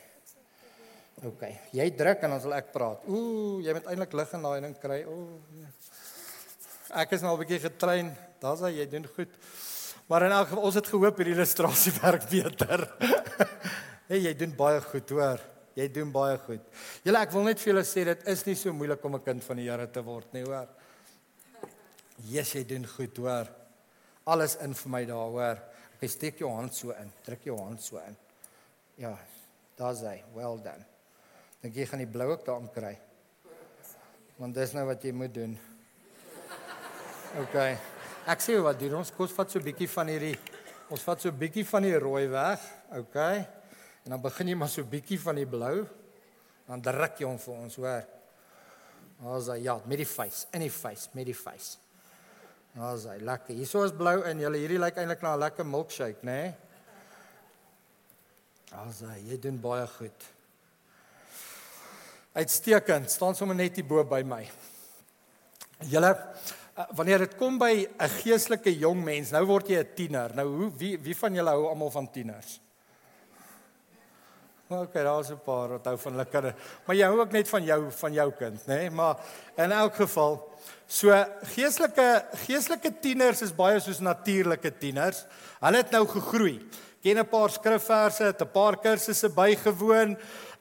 [1.26, 1.44] OK.
[1.74, 3.02] Jy druk en dan sal ek praat.
[3.10, 5.04] Ooh, jy moet eintlik lig en daai ding kry.
[5.06, 5.42] Ooh.
[6.96, 8.16] Ek is nou al 'n bietjie getrein.
[8.40, 9.30] Daar's hy, jy doen goed.
[10.08, 12.88] Maar in elk geval, ons het gehoop hierdie illustrasie werk beter.
[14.08, 15.42] hey, jy doen baie goed, hoor.
[15.76, 16.64] Jy doen baie goed.
[17.04, 19.44] Julle ek wil net vir julle sê dit is nie so moeilik om 'n kind
[19.44, 20.68] van die Here te word nie, hoor.
[22.24, 23.48] Jesus, jy doen goed, hoor.
[24.26, 25.58] Alles in vir my daar, hoor.
[26.02, 27.12] Ek steek jou hand so in.
[27.26, 28.16] Druk jou hand so in.
[28.98, 29.18] Ja,
[29.78, 30.24] daar's hy.
[30.34, 30.86] Well done.
[31.62, 32.98] Dink jy gaan die blou ook daar kry?
[34.38, 35.58] Want dis nou wat jy moet doen.
[37.36, 37.56] OK.
[38.28, 39.12] Ek sê wat doen ons?
[39.12, 40.38] Kos vat so 'n bietjie van hierdie
[40.90, 42.60] ons vat so 'n bietjie van die rooi weg.
[42.96, 43.16] OK.
[44.04, 45.86] En dan begin jy maar so bietjie van die blou.
[46.68, 48.06] Dan druk jy hom vir ons, hoor.
[49.24, 51.78] Ons ja, met die face, in die face, met die face.
[52.76, 53.56] Ons hy lekker.
[53.56, 56.42] Hierso is blou en julle hierdie lyk eintlik na 'n lekker milkshake, né?
[56.42, 56.56] Nee?
[58.84, 60.24] Ons hy, jy doen baie goed.
[62.34, 63.12] Uitstekend.
[63.12, 64.50] Staan sommer net hier bo by my.
[65.80, 66.12] Julle
[66.94, 70.36] wanneer dit kom by 'n geestelike jong mens, nou word jy 'n tiener.
[70.36, 72.62] Nou hoe wie wie van julle hou almal van tieners?
[74.68, 76.56] Maar okay, daar's 'n paar wat hou van hulle kinders.
[76.86, 78.76] Maar jy hou ook net van jou van jou kind, nê?
[78.76, 78.90] Nee?
[78.90, 79.18] Maar
[79.56, 80.54] in elk geval,
[80.86, 85.26] so geestelike geestelike tieners is baie soos natuurlike tieners.
[85.60, 86.68] Hulle het nou gegroei.
[87.02, 90.18] Ken 'n paar skrifverse, het 'n paar kursusse bygewoon.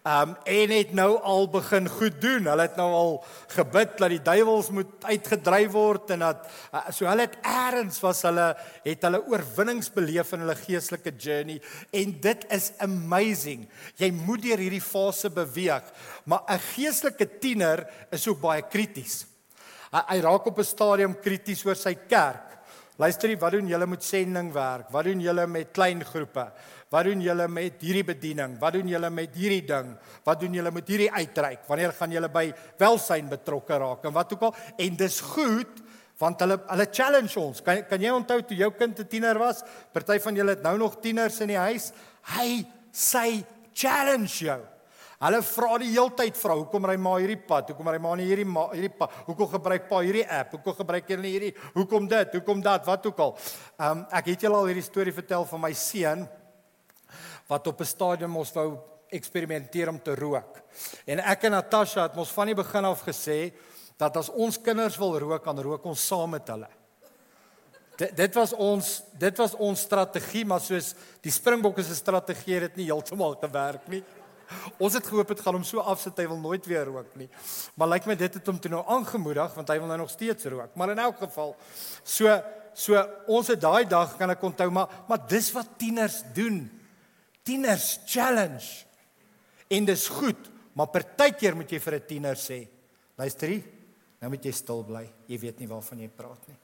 [0.07, 2.46] Um en het nou al begin goed doen.
[2.46, 7.09] Hulle het nou al gebid dat die duiwels moet uitgedryf word en dat uh, so
[7.11, 11.59] hulle het eers was hulle het hulle oorwinnings beleef in hulle geestelike journey
[11.90, 13.66] en dit is amazing.
[13.96, 15.83] Jy moet deur hierdie fase beweeg,
[16.25, 19.27] maar 'n geestelike tiener is ook baie krities.
[19.90, 22.56] Hy, hy raak op 'n stadium krities oor sy kerk.
[22.96, 24.88] Luister jy, wat doen julle met sendingwerk?
[24.92, 26.46] Wat doen julle met klein groepe?
[26.88, 28.54] Wat doen julle met hierdie bediening?
[28.61, 29.90] Wat doen julle met hierdie ding?
[30.24, 31.66] Wat doen julle met hierdie uitreik?
[31.68, 32.46] Wanneer gaan julle by
[32.80, 34.06] welsyn betrokke raak?
[34.09, 34.54] En wat ook al.
[34.80, 35.82] En dis goed
[36.16, 37.61] want hulle hulle challenge ons.
[37.61, 39.61] Kan kan jy onthou toe jou kind 'n tiener was?
[39.92, 41.92] Party van julle het nou nog tieners in die huis.
[42.32, 44.61] Hy sê challenge jou.
[45.16, 47.70] Hulle vra die heeltyd vra, hoekom ry ma hierdie pad?
[47.72, 49.14] Hoekom ry ma nie hierdie ma hierdie pad?
[49.24, 50.50] Hoekom gebruik pa hierdie app?
[50.59, 51.52] Hoekom gebruik jy nie hierdie?
[51.72, 52.35] Hoekom dit?
[52.37, 52.85] Hoekom dat?
[52.85, 53.33] Wat ook al.
[53.79, 56.26] Ehm um, ek het julle al hierdie storie vertel van my seun
[57.48, 58.76] wat op 'n stadium ons wou
[59.09, 60.61] eksperimenteer om te rook.
[61.07, 63.52] En ek en Natasha het mos van die begin af gesê
[63.96, 66.68] dat as ons kinders wil rook, dan rook ons saam met hulle.
[67.96, 72.62] Dit dit was ons dit was ons strategie, maar soos die Springbokke se strategie het
[72.68, 74.02] dit nie heeltemal gewerk nie.
[74.78, 77.28] Ons het gehoop dit gaan hom so afsit hy wil nooit weer rook nie.
[77.74, 80.44] Maar lyk my dit het hom toe nou aangemoedig want hy wil nou nog steeds
[80.44, 80.74] rook.
[80.76, 81.56] Maar in elk geval
[82.02, 82.40] so
[82.76, 86.66] so ons het daai dag kan ek onthou maar maar dis wat tieners doen
[87.46, 88.85] tieners challenge.
[89.70, 92.66] En dis goed, maar partykeer moet jy vir 'n tiener sê,
[93.16, 93.64] luister hier,
[94.20, 95.06] nou moet jy stil bly.
[95.26, 96.56] Jy weet nie waarvan jy praat nie.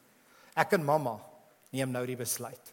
[0.57, 1.19] Ek en mamma
[1.71, 2.73] neem nou die besluit.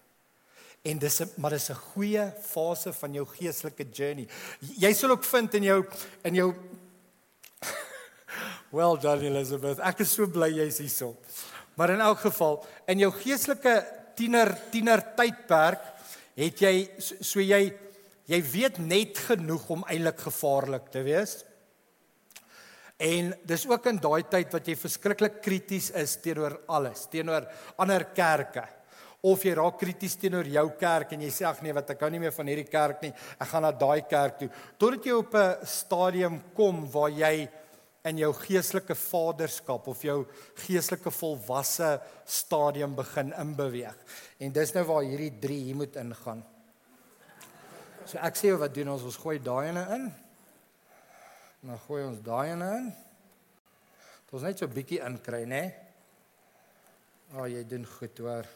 [0.81, 4.27] En dis 'n maar dis 'n goeie fase van jou geestelike journey.
[4.59, 5.85] Jy sal ook vind in jou
[6.23, 6.53] in jou
[8.71, 9.79] Well done Elizabeth.
[9.79, 11.17] Ek is so bly jy's hierso.
[11.75, 15.81] Maar in elk geval, in jou geestelike tiener tiener tydperk
[16.35, 17.73] het jy so, jy
[18.29, 21.39] jy weet net genoeg om eintlik gevaarlik te wees.
[22.99, 27.47] En dis ook in daai tyd wat jy verskriklik krities is teenoor alles, teenoor
[27.79, 28.67] ander kerke.
[29.21, 32.09] Of jy raak krities teenoor jou kerk en jy sê ag nee, wat ek hou
[32.13, 33.11] nie meer van hierdie kerk nie.
[33.35, 34.49] Ek gaan na daai kerk toe.
[34.79, 37.49] Totdat jy op 'n stadium kom waar jy
[38.07, 40.25] in jou geestelike vaderskap of jou
[40.63, 43.97] geestelike volwasse stadium begin inbeweeg.
[44.39, 46.43] En dis nou waar hierdie 3 hier moet ingaan.
[48.05, 49.03] So ek sê wat doen ons?
[49.03, 50.07] Ons gooi daai ene in.
[51.61, 52.89] Dan gooi ons daai ene in.
[54.29, 55.63] Dit is net so bietjie inkry, né?
[57.33, 58.47] O, oh, jy doen goed hoor.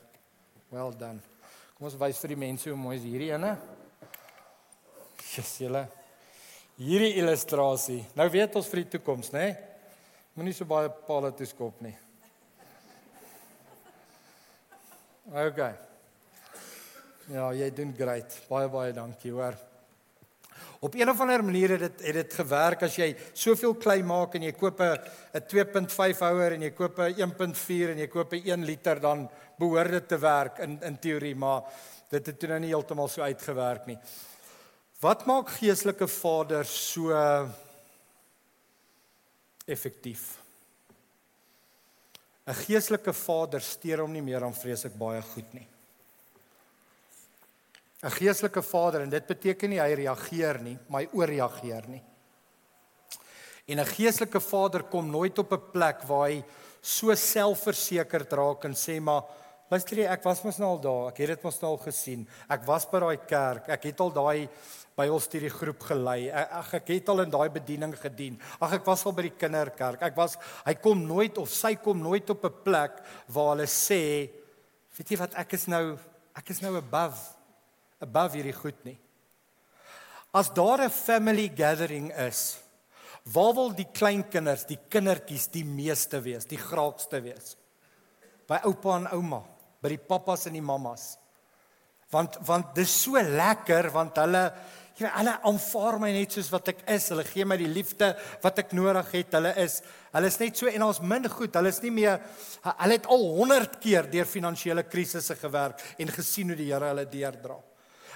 [0.73, 1.21] Well done.
[1.77, 3.51] Kom ons wys vir die mense hoe mooi is hierdie ene.
[5.21, 5.83] Jesus, julle
[6.79, 7.99] hierdie illustrasie.
[8.17, 9.51] Nou weet ons vir die toekoms, né?
[10.33, 11.93] Moenie so baie palle toeskop nie.
[15.29, 15.61] OK.
[17.31, 18.33] Ja, jy doen great.
[18.49, 19.55] Baie baie dankie, hoor.
[20.83, 24.33] Op een of ander manier het dit het dit gewerk as jy soveel klei maak
[24.35, 24.99] en jy koop 'n
[25.39, 29.29] 'n 2.5 houer en jy koop 'n 1.4 en jy koop 'n 1 liter dan
[29.57, 31.63] behoort dit te werk in in teorie, maar
[32.09, 33.97] dit het toe nou nie heeltemal so uitgewerk nie.
[34.99, 37.11] Wat maak geestelike vaders so
[39.65, 40.37] effektief?
[42.45, 45.67] 'n Geestelike vader steur hom nie meer aan vreeslik baie goed nie.
[48.03, 52.03] 'n Geestelike vader en dit beteken nie hy reageer nie, maar hy ooreageer nie.
[53.65, 56.43] En 'n geestelike vader kom nooit op 'n plek waar hy
[56.81, 59.23] so selfversekerd raak en sê maar
[59.71, 62.27] luister jy ek was mos nou al daar, ek het dit mos nou al gesien.
[62.49, 64.49] Ek was by daai kerk, ek het al daai
[64.95, 66.29] Bybelstudie groep gelei.
[66.29, 68.39] Ag ek het al in daai bediening gedien.
[68.61, 70.01] Ag ek was al by die kinderkerk.
[70.01, 74.29] Ek was hy kom nooit of sy kom nooit op 'n plek waar hulle sê,
[74.97, 75.97] weet jy wat ek is nou
[76.35, 77.32] ek is nou above
[78.03, 78.97] above hierdie goed nie.
[80.33, 82.59] As daar 'n family gathering is,
[83.23, 87.55] waar wil die kleinkinders, die kindertjies die meeste wees, die graagste wees?
[88.47, 89.43] By oupa en ouma,
[89.81, 91.17] by die pappas en die mammas.
[92.11, 94.51] Want want dis so lekker want hulle
[94.99, 97.09] weet, hulle aanvaar my net soos wat ek is.
[97.11, 98.13] Hulle gee my die liefde
[98.43, 99.33] wat ek nodig het.
[99.33, 99.81] Hulle is
[100.13, 101.55] hulle is net so en ons min goed.
[101.55, 102.19] Hulle is nie meer
[102.67, 107.07] hulle het al 100 keer deur finansiële krisisse gewerk en gesien hoe die Here hulle
[107.09, 107.57] deurdra.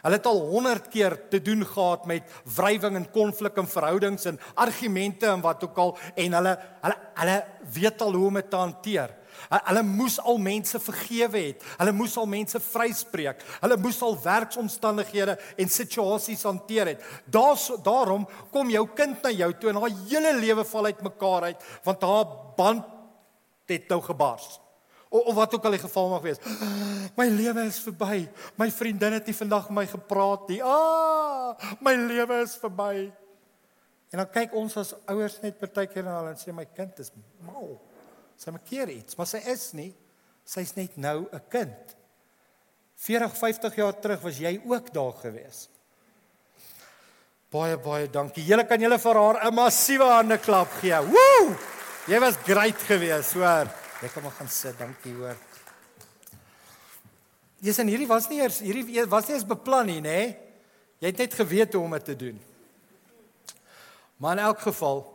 [0.01, 2.23] Hulle het al 100 keer te doen gehad met
[2.55, 7.37] wrywing en konflik en verhoudings en argumente en wat ook al en hulle hulle hulle
[7.73, 9.15] weet al hoe om dit te hanteer.
[9.49, 11.63] Hulle moes al mense vergewe het.
[11.77, 13.41] Hulle moes al mense vryspreek.
[13.61, 17.03] Hulle moes al werksomstandighede en situasies hanteer het.
[17.25, 21.67] Daar's daarom kom jou kind na jou toe en haar hele lewe val uitmekaar uit
[21.83, 22.25] want haar
[22.57, 22.95] band
[23.67, 24.57] het nou gebars.
[25.09, 26.41] O, of wat ook al die geval mag wees.
[27.19, 28.27] My lewe is verby.
[28.59, 30.59] My vriendin het nie vandag met my gepraat nie.
[30.63, 33.07] Ah, my lewe is verby.
[34.11, 37.09] En dan kyk ons as ouers net partykeer na hulle en sê my kind is
[37.47, 37.73] mal.
[38.37, 39.89] Sy maak keer iets, maar sy is nie.
[40.47, 41.95] Sy's net nou 'n kind.
[42.95, 45.67] 40, 50 jaar terug was jy ook daar gewees.
[47.49, 48.43] Baie baie dankie.
[48.43, 50.91] Julle kan julle vir haar 'n massiewe hande klap gee.
[50.91, 51.55] Woew!
[52.07, 53.86] Jy was great geweest, hoor.
[54.01, 55.37] Jy kan maar gaan sit, dankie hoor.
[57.65, 60.19] Jy sien hierdie was nie eers hierdie was nie eens beplan nie, nê?
[61.01, 62.37] Jy het net geweet hoe om dit te doen.
[64.21, 65.05] Maar in elk geval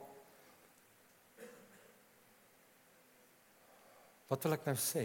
[4.33, 5.03] Wat wil ek nou sê?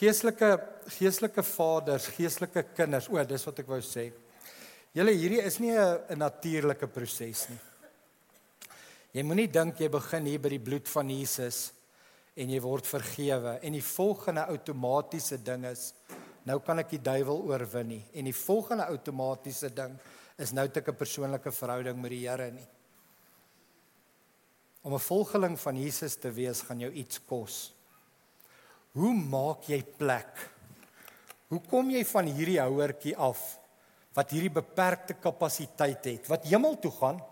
[0.00, 0.48] Geestelike
[0.96, 4.08] geestelike vaders, geestelike kinders, o, dis wat ek wou sê.
[4.98, 7.60] Julle hierdie is nie 'n natuurlike proses nie.
[9.12, 11.72] Jy moenie dink jy begin hier by die bloed van Jesus
[12.32, 15.90] en jy word vergewe en die volgende outomatiese ding is
[16.48, 19.98] nou kan ek die duiwel oorwin nie en die volgende outomatiese ding
[20.40, 22.68] is nou het ek 'n persoonlike verhouding met die Here nie.
[24.82, 27.74] Om 'n volgeling van Jesus te wees gaan jou iets kos.
[28.92, 30.50] Hoe maak jy plek?
[31.48, 33.58] Hoe kom jy van hierdie houertjie af
[34.14, 37.31] wat hierdie beperkte kapasiteit het wat hemel toe gaan?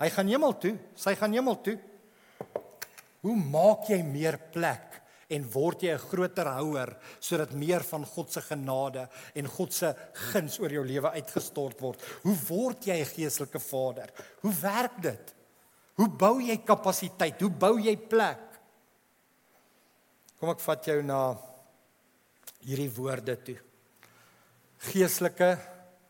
[0.00, 1.76] Hy gaan hemel toe, sy gaan hemel toe.
[3.20, 4.96] Hoe maak jy meer plek
[5.30, 9.94] en word jy 'n groter houer sodat meer van God se genade en God se
[10.32, 12.00] guns oor jou lewe uitgestort word?
[12.22, 14.10] Hoe word jy 'n geestelike vader?
[14.40, 15.34] Hoe werk dit?
[15.94, 17.40] Hoe bou jy kapasiteit?
[17.40, 18.40] Hoe bou jy plek?
[20.40, 21.36] Kom ek vat jou na
[22.64, 23.58] hierdie woorde toe.
[24.78, 25.58] Geestelike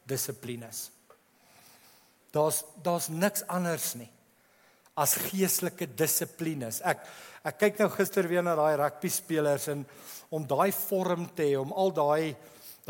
[0.06, 0.90] dissiplines.
[2.34, 4.10] Daar's daar's niks anders nie
[5.00, 6.80] as geestelike dissiplines.
[6.84, 7.02] Ek
[7.40, 9.86] ek kyk nou gister weer na daai rugby spelers en
[10.30, 12.36] om daai vorm te hê, om al daai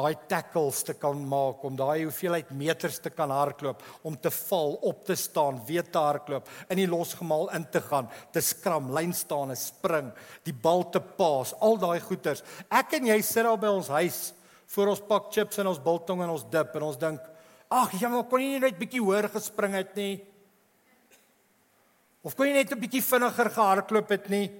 [0.00, 4.76] daai tackles te kan maak, om daai hoeveelheid meters te kan hardloop, om te val,
[4.86, 9.12] op te staan, weer te hardloop, in die losgemaal in te gaan, te skram, lyn
[9.16, 10.12] staan, spring,
[10.46, 12.44] die bal te paas, al daai goeters.
[12.70, 14.22] Ek en jy sit daar by ons huis
[14.70, 17.20] voor ons pak chips en ons biltong en ons dip en ons dink,
[17.70, 20.24] "Ag, jy maar kon nie net bietjie hoër gespring het nie."
[22.22, 24.50] Of kon jy net 'n bietjie vinniger gehardloop het nie?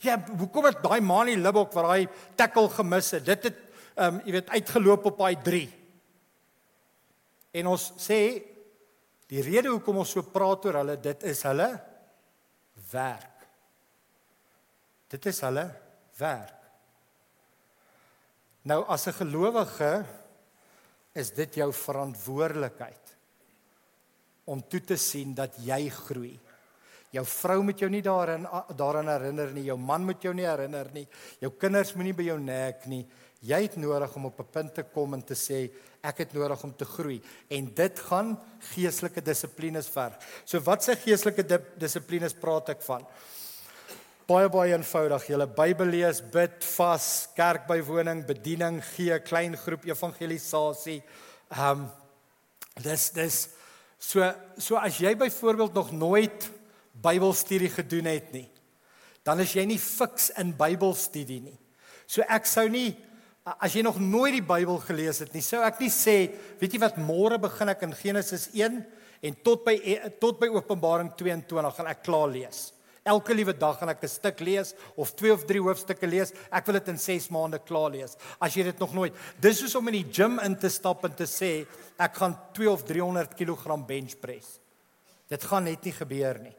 [0.00, 3.24] Ja, hoekom het daai Mani Libbok wat daai tackle gemis het?
[3.24, 3.58] Dit het
[3.96, 5.68] ehm um, jy weet uitgeloop op daai 3.
[7.52, 8.42] En ons sê
[9.30, 11.68] die rede hoekom ons so praat oor hulle, dit is hulle
[12.92, 13.44] werk.
[15.10, 15.66] Dit is hulle
[16.18, 16.56] werk.
[18.62, 20.04] Nou as 'n gelowige
[21.14, 23.16] is dit jou verantwoordelikheid
[24.50, 26.34] om toe te sien dat jy groei.
[27.14, 28.46] Jou vrou moet jou nie daarin
[28.78, 31.06] daaraan herinner nie, jou man moet jou nie herinner nie,
[31.42, 33.02] jou kinders moenie by jou nek nie.
[33.40, 35.70] Jy het nodig om op 'n punt te kom en te sê
[36.02, 38.38] ek het nodig om te groei en dit gaan
[38.74, 40.14] geestelike dissiplines verg.
[40.44, 43.06] So wat se geestelike di dissiplines praat ek van?
[44.30, 45.24] Baie baie eenvoudig.
[45.26, 51.00] Jy Bybel lees, bid, vas, kerkbywoning, bediening, gee, klein groep evangelisasie.
[51.50, 51.88] Ehm um,
[52.78, 53.40] dis dis
[53.98, 54.22] so
[54.54, 56.46] so as jy byvoorbeeld nog nooit
[57.02, 58.46] Bybelstudie gedoen het nie,
[59.26, 61.58] dan is jy nie fiks in Bybelstudie nie.
[62.06, 62.94] So ek sou nie
[63.58, 66.30] as jy nog nooit die Bybel gelees het nie, sou ek nie sê,
[66.62, 68.78] weet jy wat, môre begin ek in Genesis 1
[69.26, 69.74] en tot by
[70.22, 72.68] tot by Openbaring 22 gaan ek klaar lees.
[73.02, 76.32] Elke liewe dag gaan ek 'n stuk lees of 2 of 3 hoofstukke lees.
[76.52, 78.16] Ek wil dit in 6 maande klaar lees.
[78.38, 79.14] As jy dit nog nooit.
[79.40, 81.66] Dis soos om in die gim in te stap en te sê
[81.98, 84.60] ek gaan 2 of 300 kg bench press.
[85.28, 86.56] Dit gaan net nie gebeur nie.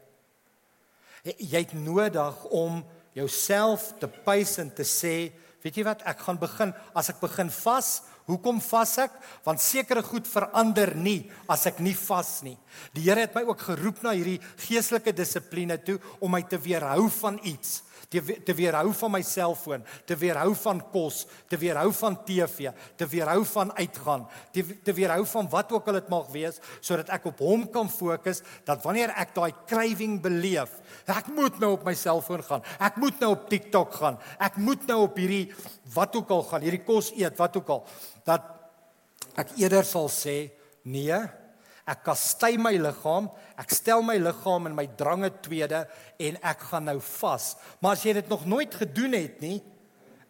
[1.24, 6.02] Jy het nodig om jouself te pace en te sê Weet jy wat?
[6.10, 8.02] Ek gaan begin as ek begin vas.
[8.28, 9.14] Hoekom vas ek?
[9.44, 12.56] Want sekere goed verander nie as ek nie vas nie.
[12.94, 17.08] Die Here het my ook geroep na hierdie geestelike dissipline toe om my te weerhou
[17.20, 17.80] van iets
[18.12, 22.70] te te weerhou van my selfoon, te weerhou van kos, te weerhou van TV,
[23.00, 27.12] te weerhou van uitgaan, te, te weerhou van wat ook al dit mag wees, sodat
[27.16, 31.86] ek op hom kan fokus dat wanneer ek daai craving beleef, ek moet nou op
[31.88, 35.46] my selfoon gaan, ek moet nou op TikTok gaan, ek moet nou op hierdie
[35.94, 37.86] wat ook al gaan, hierdie kos eet, wat ook al,
[38.28, 38.50] dat
[39.40, 40.36] ek eerder sal sê
[40.84, 41.16] nee
[41.88, 43.26] Ek kastei my liggaam,
[43.58, 45.82] ek stel my liggaam en my drange tweede
[46.22, 47.52] en ek gaan nou vas.
[47.82, 49.58] Maar as jy dit nog nooit gedoen het nie,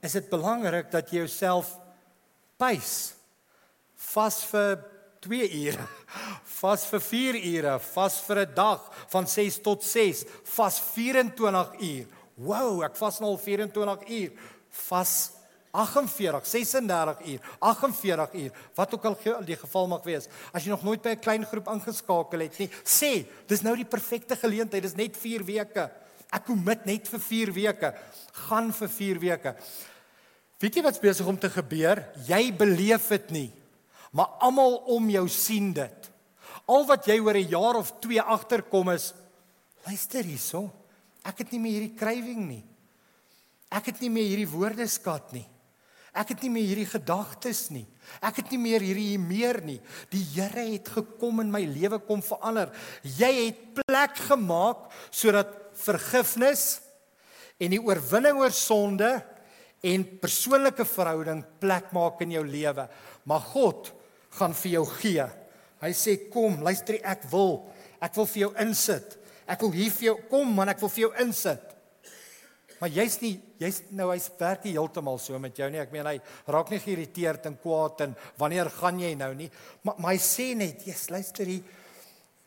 [0.03, 1.75] is dit belangrik dat jy jouself
[2.61, 3.13] pys.
[4.13, 4.81] Vas vir
[5.23, 5.85] 2 ure,
[6.57, 10.25] vas vir 4 ure, vas vir 'n dag van 6 tot 6,
[10.57, 12.07] vas 24 uur.
[12.37, 14.33] Wow, ek vas nou al 24 uur.
[14.89, 15.13] Vas
[15.73, 20.29] 48, 36 uur, 48 uur, wat ook al die geval mag wees.
[20.53, 23.89] As jy nog nooit by 'n klein groep ingeskakel het nie, sê, dis nou die
[23.89, 24.83] perfekte geleentheid.
[24.83, 25.91] Dis net 4 weke.
[26.31, 27.95] Ek commit net vir 4 weke.
[28.49, 29.57] Gaan vir 4 weke.
[30.61, 32.05] Weet jy wat's besig om te gebeur?
[32.29, 33.53] Jy beleef dit nie.
[34.13, 36.11] Maar almal om jou sien dit.
[36.69, 39.15] Al wat jy oor 'n jaar of 2 agterkom is,
[39.87, 40.71] luister hierso.
[41.25, 42.65] Ek het nie meer hierdie craving nie.
[43.71, 45.52] Ek het nie meer hierdie woordeskat nie.
[46.13, 47.87] Ek het nie meer hierdie gedagtes nie.
[48.21, 49.79] Ek het nie meer hierdie meer nie.
[50.13, 52.73] Die Here het gekom in my lewe kom verander.
[53.01, 56.83] Jy het plek gemaak sodat vergifnis
[57.57, 59.15] en die oorwinning oor sonde
[59.83, 62.87] en persoonlike verhouding plek maak in jou lewe.
[63.25, 63.95] Maar God
[64.37, 65.27] gaan vir jou gee.
[65.83, 67.63] Hy sê kom, luister ek wil.
[68.05, 69.17] Ek wil vir jou insit.
[69.49, 71.72] Ek wil hier vir jou kom man, ek wil vir jou insit.
[72.83, 75.79] Maar jy's nie jy's nou hy's werk nie heeltemal so met jou nie.
[75.79, 76.17] Ek meen hy
[76.51, 79.51] raak nie geïrriteerd en kwaad en wanneer gaan jy nou nie?
[79.87, 81.63] Maar maar hy sê net, "Jesus, luister hier.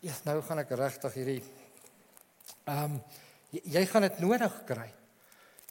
[0.02, 1.44] Ja, nou gaan ek regtig hierdie
[2.66, 3.02] ehm um,
[3.54, 4.88] jy, jy gaan dit nodig kry.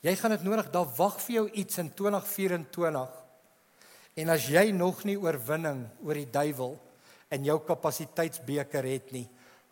[0.04, 0.70] Jy gaan dit nodig.
[0.72, 3.20] Daar wag vir jou iets in 2024.
[4.22, 6.76] En as jy nog nie oorwinning oor die duiwel
[7.34, 9.24] in jou kapasiteitsbeker het nie,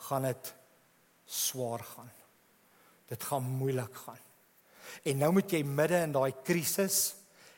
[0.08, 0.52] gaan dit
[1.28, 2.10] swaar gaan.
[3.12, 4.18] Dit gaan moeilik gaan.
[5.04, 7.14] En nou moet jy midde in daai krisis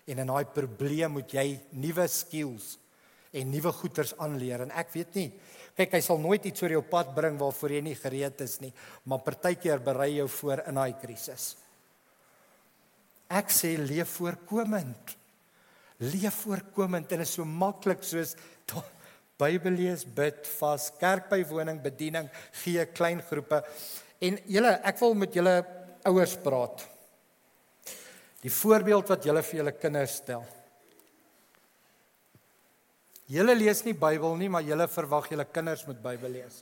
[0.06, 1.46] en in daai probleem moet jy
[1.80, 2.74] nuwe skills
[3.34, 5.28] en nuwe goeders aanleer en ek weet nie
[5.74, 8.70] kyk hy sal nooit iets oor jou pad bring waarvoor jy nie gereed is nie
[9.10, 11.54] maar partykeer berei jou voor in daai krisis
[13.32, 15.16] ek sê leef voorkomend
[16.04, 18.36] leef voorkomend en is so maklik soos
[19.34, 22.28] Bybel lees, bid, vas, kerkbywoning, bediening,
[22.62, 23.64] gee klein groepe.
[24.22, 25.54] En julle, ek wil met julle
[26.06, 26.84] ouers praat.
[28.44, 30.44] Die voorbeeld wat julle vir julle kinders stel.
[33.32, 36.60] Julle lees nie Bybel nie, maar julle verwag julle kinders moet Bybel lees.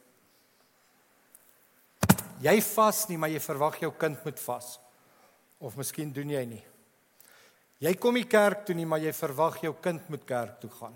[2.43, 4.77] Jy vas nie, maar jy verwag jou kind moet vas.
[5.63, 6.63] Of miskien doen jy nie.
[7.83, 10.95] Jy kom nie kerk toe nie, maar jy verwag jou kind moet kerk toe gaan.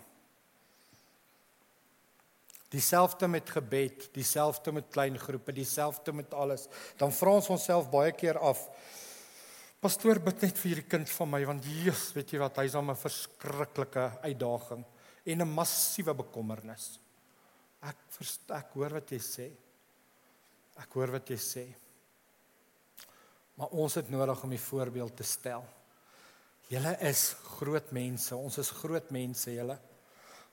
[2.71, 6.67] Dieselfde met gebed, dieselfde met klein groepe, dieselfde met alles.
[6.99, 8.63] Dan vra ons onsself baie keer af:
[9.87, 12.91] Pastoor, bid net vir hierdie kind van my want Jesus, weet jy wat, hy's aan
[12.91, 14.83] 'n verskriklike uitdaging
[15.31, 16.99] en 'n massiewe bekommernis.
[17.83, 19.47] Ek verstaan, ek hoor wat jy sê.
[20.77, 21.65] Ek hoor wat jy sê.
[23.57, 25.65] Maar ons het nodig om 'n voorbeeld te stel.
[26.69, 28.35] Julle is groot mense.
[28.35, 29.79] Ons is groot mense, julle.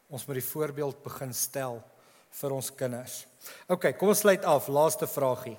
[0.09, 1.83] Ons moet die voorbeeld begin stel
[2.29, 3.25] vir ons kinders.
[3.67, 4.67] OK, kom ons sluit af.
[4.67, 5.57] Laaste vragie.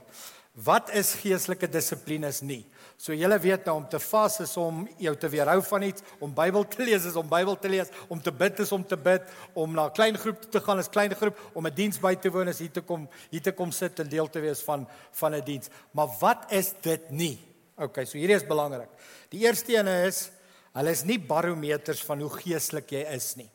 [0.54, 2.60] Wat is geestelike dissiplines nie?
[2.94, 6.30] So julle weet nou om te vas is om jou te weerhou van iets, om
[6.30, 9.26] Bybel te lees is om Bybel te lees, om te bid is om te bid,
[9.52, 12.30] om na 'n klein groep te gaan is klein groep, om 'n diens by te
[12.30, 15.34] woon is hier te kom, hier te kom sit en deel te wees van van
[15.34, 15.68] 'n diens.
[15.90, 17.38] Maar wat is dit nie?
[17.76, 18.90] OK, so hierdie is belangrik.
[19.30, 20.30] Die eerste een is
[20.72, 23.50] hulle is nie barometers van hoe geestelik jy is nie.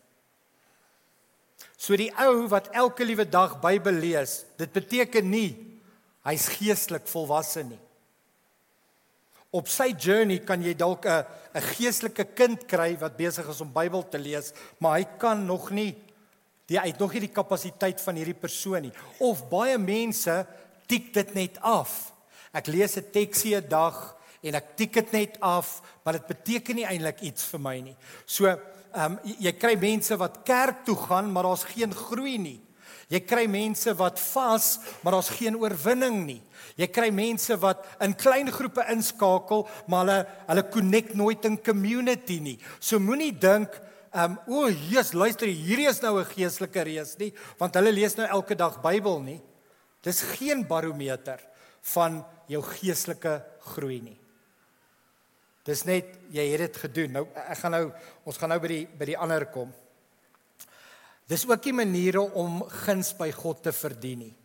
[1.78, 5.69] So die ou wat elke liewe dag Bybel lees, dit beteken nie
[6.30, 7.80] hy's geestelik volwasse nie.
[9.50, 11.26] Op sy journey kan jy dalk 'n
[11.56, 15.72] 'n geestelike kind kry wat besig is om Bybel te lees, maar hy kan nog
[15.72, 15.96] nie
[16.70, 18.94] die hy het nog nie die kapasiteit van hierdie persoon nie.
[19.20, 20.46] Of baie mense
[20.88, 22.14] tik dit net af.
[22.54, 26.76] Ek lees 'n teksie 'n dag en ek tik dit net af, maar dit beteken
[26.76, 27.96] nie eintlik iets vir my nie.
[28.26, 28.60] So ehm
[28.94, 32.62] um, jy kry mense wat kerk toe gaan, maar daar's geen groei nie.
[33.10, 36.42] Jy kry mense wat vas, maar daar's geen oorwinning nie.
[36.78, 40.18] Jy kry mense wat in klein groepe inskakel, maar hulle
[40.52, 42.58] hulle connect nooit in community nie.
[42.80, 43.74] So moenie dink,
[44.14, 48.16] ehm, um, o, Jesus, luister, hierdie is nou 'n geestelike reus nie, want hulle lees
[48.16, 49.42] nou elke dag Bybel nie.
[50.04, 51.40] Dis geen barometer
[51.82, 53.44] van jou geestelike
[53.74, 54.20] groei nie.
[55.66, 57.12] Dis net jy het dit gedoen.
[57.12, 57.92] Nou ek gaan nou
[58.26, 59.74] ons gaan nou by die by die ander kom.
[61.30, 64.36] Dis ook nie maniere om guns by God te verdien nie.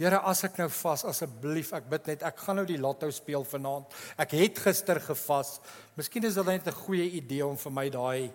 [0.00, 3.44] Here, as ek nou vas, asseblief, ek bid net, ek gaan nou die lotto speel
[3.44, 3.92] vanaand.
[4.20, 5.58] Ek het gister gevas.
[5.96, 8.32] Miskien is dit net 'n goeie idee om vir my daai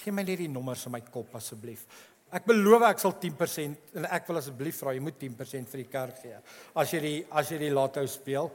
[0.00, 1.84] gee my net die nommers in my kop asseblief.
[2.32, 5.90] Ek beloof ek sal 10% en ek wil asseblief vra jy moet 10% vir die
[5.90, 6.38] kerk gee
[6.76, 8.50] as jy die as jy die lotto speel.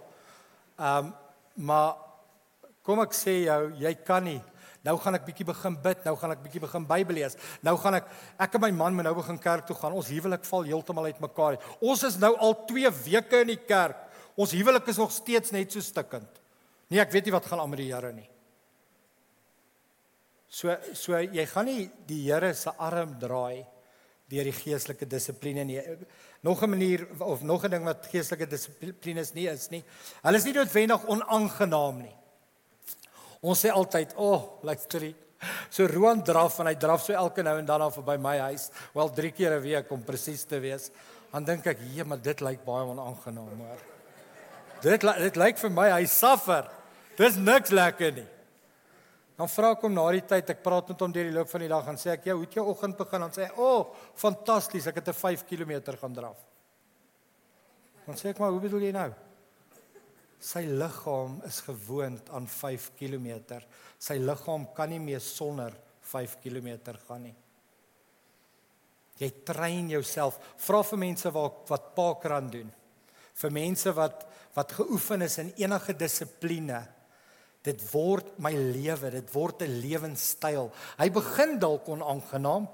[0.79, 1.13] Ehm um,
[1.55, 1.95] maar
[2.85, 4.37] Kom ek sê jou, jy kan nie.
[4.85, 7.35] Nou gaan ek bietjie begin bid, nou gaan ek bietjie begin Bybel lees.
[7.65, 8.09] Nou gaan ek
[8.45, 9.95] ek en my man moet nou begin kerk toe gaan.
[9.97, 11.57] Ons huwelik val heeltemal uitmekaar.
[11.81, 13.97] Ons is nou al 2 weke in die kerk.
[14.37, 16.29] Ons huwelik is nog steeds net so stikkend.
[16.91, 18.27] Nee, ek weet nie wat gaan aan met die Here nie.
[20.55, 23.65] So so jy gaan nie die Here se arm draai
[24.29, 25.81] deur die geestelike dissipline nie.
[26.45, 29.83] Nog 'n manier of nog 'n ding wat geestelike dissiplines nie is nie.
[30.21, 32.15] Hulle is nie noodwendig onaangenaam nie.
[33.45, 35.15] Ons sê altyd, "O, oh, luister hier.
[35.69, 38.71] So Roan draf en hy draf so elke nou en dan af by my huis,
[38.93, 40.89] wel 3 keer 'n week om presies te wees."
[41.31, 43.81] Dan dink ek, "Nee, maar dit lyk baie onaangenaam, hoor."
[44.81, 46.69] Dit dit lyk vir my hy suffer.
[47.17, 48.27] Dis niks lekker nie.
[49.37, 51.61] Dan vra ek hom na die tyd, ek praat met hom deur die loop van
[51.61, 53.79] die dag en sê ek, "Ja, hoe het jou oggend begin?" Dan sê hy, "O,
[53.79, 56.37] oh, fantasties, ek het 'n 5 km gaan draf."
[58.05, 59.13] Dan sê ek, "Maar hoe bedoel jy nou?"
[60.45, 63.57] Sy liggaam is gewoond aan 5 km.
[63.97, 65.73] Sy liggaam kan nie meer sonder
[66.05, 66.69] 5 km
[67.07, 67.35] gaan nie.
[69.17, 70.37] Jy train jouself.
[70.61, 72.69] Vra vir mense wat wat parkrun doen.
[73.41, 76.83] Vir mense wat wat geoefen is in enige dissipline.
[77.65, 80.69] Dit word my lewe, dit word 'n lewenstyl.
[80.99, 82.67] Hy begin dalk onaangenaam.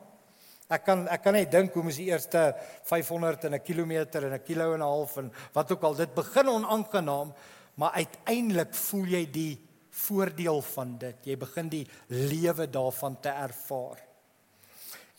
[0.69, 2.53] Ek kan ek kan net dink hoe mos die eerste
[2.83, 6.13] 500 en 'n kilometer en 'n kilo en 'n half en wat ook al dit
[6.15, 7.33] begin onaangenaam,
[7.75, 9.59] maar uiteindelik voel jy die
[9.91, 11.27] voordeel van dit.
[11.31, 13.99] Jy begin die lewe daarvan te ervaar.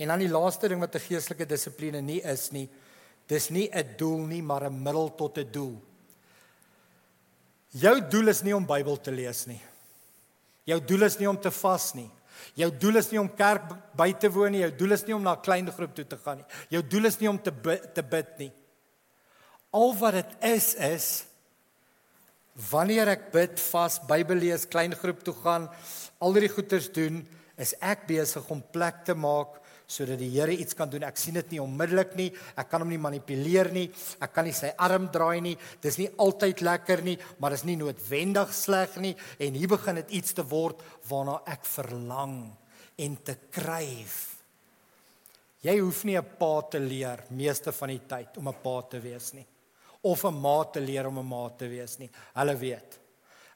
[0.01, 2.69] En dan die laaste ding wat 'n geestelike dissipline nie is nie,
[3.27, 5.81] dis nie 'n doel nie, maar 'n middel tot 'n doel.
[7.71, 9.61] Jou doel is nie om Bybel te lees nie.
[10.65, 12.11] Jou doel is nie om te vas nie.
[12.55, 13.63] Jou doel is nie om kerk
[13.97, 14.61] by te woon nie.
[14.61, 16.47] Jou doel is nie om na 'n klein groep toe te gaan nie.
[16.69, 18.53] Jou doel is nie om te bid, te bid nie.
[19.71, 21.25] Al wat dit is is
[22.53, 25.71] Wanneer ek bid, vas, Bybel lees, klein groep toe gaan,
[26.21, 27.23] al hierdie goeders doen,
[27.57, 29.61] is ek besig om plek te maak
[29.93, 31.05] sodat die Here iets kan doen.
[31.05, 32.31] Ek sien dit nie onmiddellik nie.
[32.57, 33.91] Ek kan hom nie manipuleer nie.
[34.25, 35.55] Ek kan nie sy arm draai nie.
[35.85, 40.17] Dis nie altyd lekker nie, maar dis nie noodwendig sleg nie en hier begin dit
[40.23, 40.81] iets te word
[41.11, 42.39] waarna ek verlang
[43.05, 44.19] en te kryf.
[45.63, 48.99] Jy hoef nie 'n pa te leer meeste van die tyd om 'n pa te
[48.99, 49.47] wees nie
[50.03, 52.11] of 'n ma te leer om 'n ma te wees nie.
[52.35, 52.99] Hulle weet.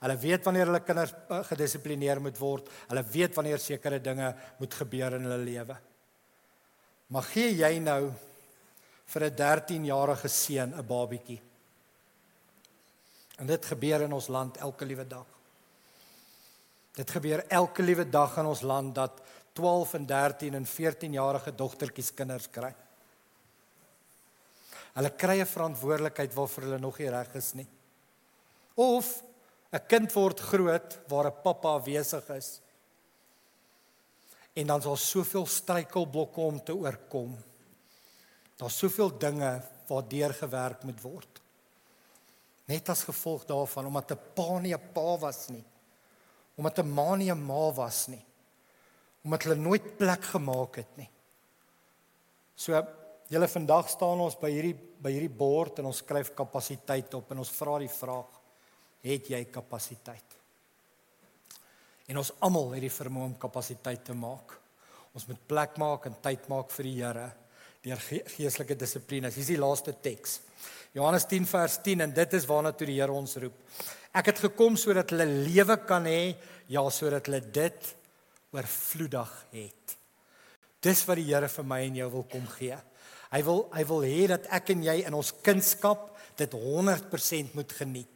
[0.01, 2.68] Hulle weet wanneer hulle kinders eh, gedissiplineer moet word.
[2.88, 5.76] Hulle weet wanneer sekere dinge moet gebeur in hulle lewe.
[7.07, 8.12] Maar gee jy nou
[9.07, 11.40] vir 'n 13-jarige seun 'n babietjie?
[13.38, 15.26] En dit gebeur in ons land elke liewe dag.
[16.97, 19.20] Dit gebeur elke liewe dag in ons land dat
[19.53, 22.74] 12 en 13 en 14 jarige dogtertjies kinders kry.
[24.97, 27.68] Hulle kry 'n verantwoordelikheid waarvoor hulle nog nie reg is nie.
[28.74, 29.22] Of
[29.72, 32.61] 'n kind word groot waar 'n pappa afwesig is.
[34.55, 37.36] En dan is daar soveel struikelblokke om te oorkom.
[38.57, 41.40] Daar's soveel dinge waardeur gewerk moet word.
[42.64, 45.64] Net as gevolg daarvan omdat 'n pa nie 'n pa was nie.
[46.57, 48.24] Omdat 'n ma nie 'n ma was nie.
[49.24, 51.11] Omdat hulle nooit plek gemaak het nie.
[52.55, 52.86] So
[53.28, 57.42] julle vandag staan ons by hierdie by hierdie bord en ons skryf kapasiteit op en
[57.42, 58.38] ons vra die vraag:
[59.07, 60.36] Het jy kapasiteit?
[62.07, 64.55] En ons almal het die vermoë om kapasiteit te maak.
[65.16, 67.26] Ons moet plek maak en tyd maak vir die Here
[67.86, 69.36] deur geestelike dissiplines.
[69.36, 70.40] Hier is die laaste teks.
[70.97, 73.57] Johannes 10 vers 10 en dit is waarna toe die Here ons roep.
[74.16, 76.34] Ek het gekom sodat hulle lewe kan hê,
[76.72, 77.92] ja, sodat hulle dit
[78.57, 79.97] oorvloedig het.
[80.82, 82.78] Dis wat die Here vir my en jou wil kom gee.
[83.32, 87.72] Hy wil hy wil hê dat ek en jy in ons kunskap dit 100% moet
[87.78, 88.12] geniet.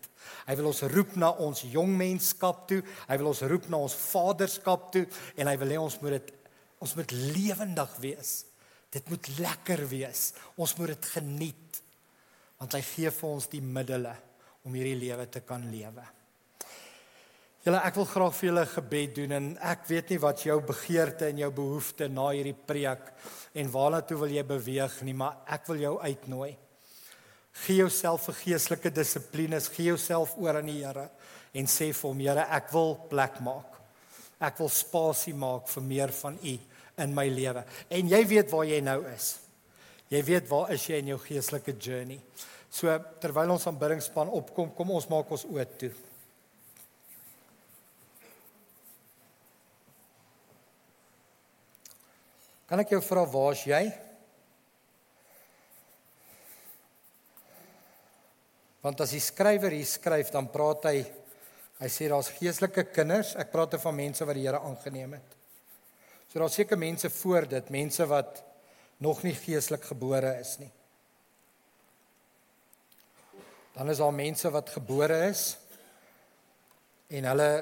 [0.46, 2.80] Hy wil ons roep na ons jongmenskap toe.
[3.08, 5.06] Hy wil ons roep na ons vaderskap toe
[5.36, 6.36] en hy wil hê ons moet dit
[6.80, 8.30] ons moet lewendig wees.
[8.90, 10.30] Dit moet lekker wees.
[10.56, 11.82] Ons moet dit geniet.
[12.60, 14.14] Want hy gee vir ons die middele
[14.64, 16.06] om hierdie lewe te kan lewe.
[17.60, 21.26] Julle ek wil graag vir julle gebed doen en ek weet nie wat jou begeerte
[21.28, 23.10] en jou behoefte na hierdie preek
[23.60, 26.54] en waarna toe wil jy beweeg nie, maar ek wil jou uitnooi.
[27.66, 31.10] Gee jouself vir geestelike dissiplines, gee jouself oor aan die Here
[31.52, 33.76] en sê vir hom, Here, ek wil plek maak.
[34.40, 36.58] Ek wil spasie maak vir meer van U
[37.04, 37.66] in my lewe.
[37.92, 39.34] En jy weet waar jy nou is.
[40.08, 42.22] Jy weet waar is jy in jou geestelike journey.
[42.72, 42.88] So
[43.20, 45.92] terwyl ons aanbiddingspan opkom, kom ons maak ons oë toe.
[52.70, 53.80] Kan ek jou vra waar's jy?
[58.84, 61.00] Want as die skrywer hier skryf, dan praat hy
[61.80, 63.34] hy sê daar's geestelike kinders.
[63.40, 65.36] Ek praat van mense wat die Here aangeneem het.
[66.30, 68.42] So daar's seker mense voor dit, mense wat
[69.02, 70.70] nog nie geestelik gebore is nie.
[73.74, 75.56] Dan is daar mense wat gebore is
[77.10, 77.52] en hulle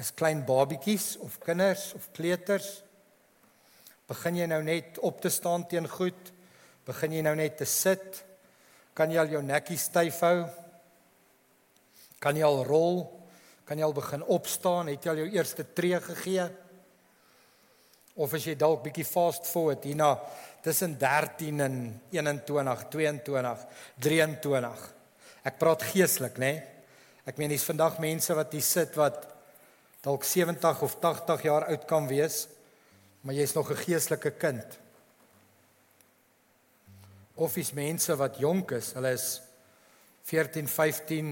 [0.00, 2.78] is klein babietjies of kinders of kleuters.
[4.10, 6.32] Begin jy nou net op te staan teen goed?
[6.86, 8.24] Begin jy nou net te sit?
[8.96, 10.40] Kan jy al jou nekkie styf hou?
[12.20, 13.04] Kan jy al rol?
[13.68, 14.90] Kan jy al begin opstaan?
[14.90, 16.48] Het jy al jou eerste tree gegee?
[18.20, 20.16] Of as jy dalk bietjie fast forward hierna
[20.64, 21.76] tussen 13 en
[22.10, 23.64] 21, 22,
[24.02, 24.84] 23.
[25.46, 26.50] Ek praat geestelik, né?
[26.50, 26.66] Nee?
[27.30, 29.22] Ek meen dis vandag mense wat hier sit wat
[30.02, 32.48] dalk 70 of 80 jaar oud kan wees,
[33.20, 34.78] maar jy's nog 'n geestelike kind
[37.40, 38.92] of is mense wat jonk is.
[38.92, 39.40] Hulle is
[40.28, 41.30] 14, 15,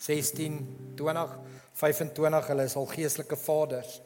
[0.00, 0.60] 16,
[0.96, 1.34] 20,
[1.82, 3.98] 25, hulle is al geestelike vaders.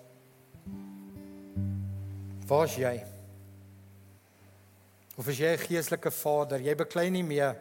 [2.49, 2.97] Waar's jy?
[5.15, 6.61] Of is jy 'n geestelike vader?
[6.61, 7.57] Jy beklei nie meer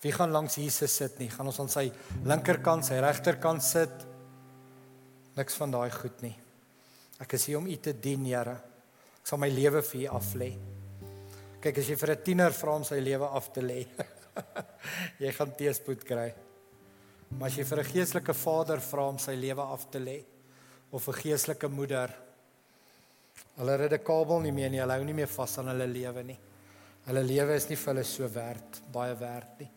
[0.00, 1.30] wie gaan langs Jesus sit nie.
[1.30, 1.92] Gaan ons aan sy
[2.24, 4.06] linkerkant, sy regterkant sit?
[5.34, 6.36] Niks van daai goed nie.
[7.20, 8.71] Ek is hier om U te dien, Here.
[9.22, 10.50] Ek sal my lewe vir U aflê.
[11.62, 13.86] Kyk as jy vir 'n tiener vra om sy lewe af te lê,
[15.22, 16.32] jy gaan teëspoed kry.
[17.38, 20.24] Maar as jy vir 'n geestelike vader vra om sy lewe af te lê
[20.90, 22.10] of 'n geestelike moeder,
[23.58, 26.22] hulle red 'n kabel nie meer nie, hulle hou nie meer vas aan hulle lewe
[26.24, 26.38] nie.
[27.06, 29.70] Hulle lewe is nie vir hulle so werd, baie werd nie.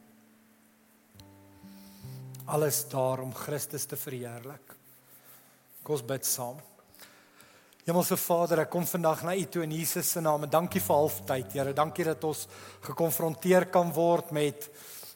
[2.47, 4.73] Alles daar om Christus te verheerlik.
[5.83, 6.57] Kom ons bid saam.
[7.85, 10.95] Hemelse Vader, ek kom vandag na U toe in Jesus se naam en dankie vir
[10.97, 11.73] halftyd, Here.
[11.77, 12.47] Dankie dat ons
[12.87, 14.65] gekonfronteer kan word met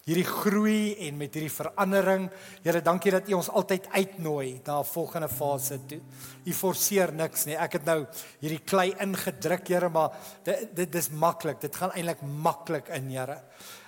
[0.05, 2.27] hierdie groei en met hierdie verandering.
[2.61, 5.99] Here, dankie dat U ons altyd uitnooi na 'n volgende fase toe.
[6.45, 7.57] U forceer niks nie.
[7.57, 8.05] Ek het nou
[8.39, 10.11] hierdie klei ingedruk, Here, maar
[10.43, 11.59] dit dit dis maklik.
[11.61, 13.41] Dit gaan eintlik maklik in, Here.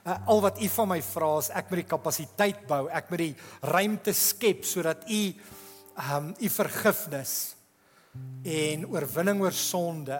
[0.07, 3.19] Uh, al wat U van my vra is ek moet die kapasiteit bou, ek moet
[3.19, 5.34] die ruimte skep sodat U
[5.97, 7.61] ehm um, U vergifnis
[8.43, 10.20] en oorwinning oor sonde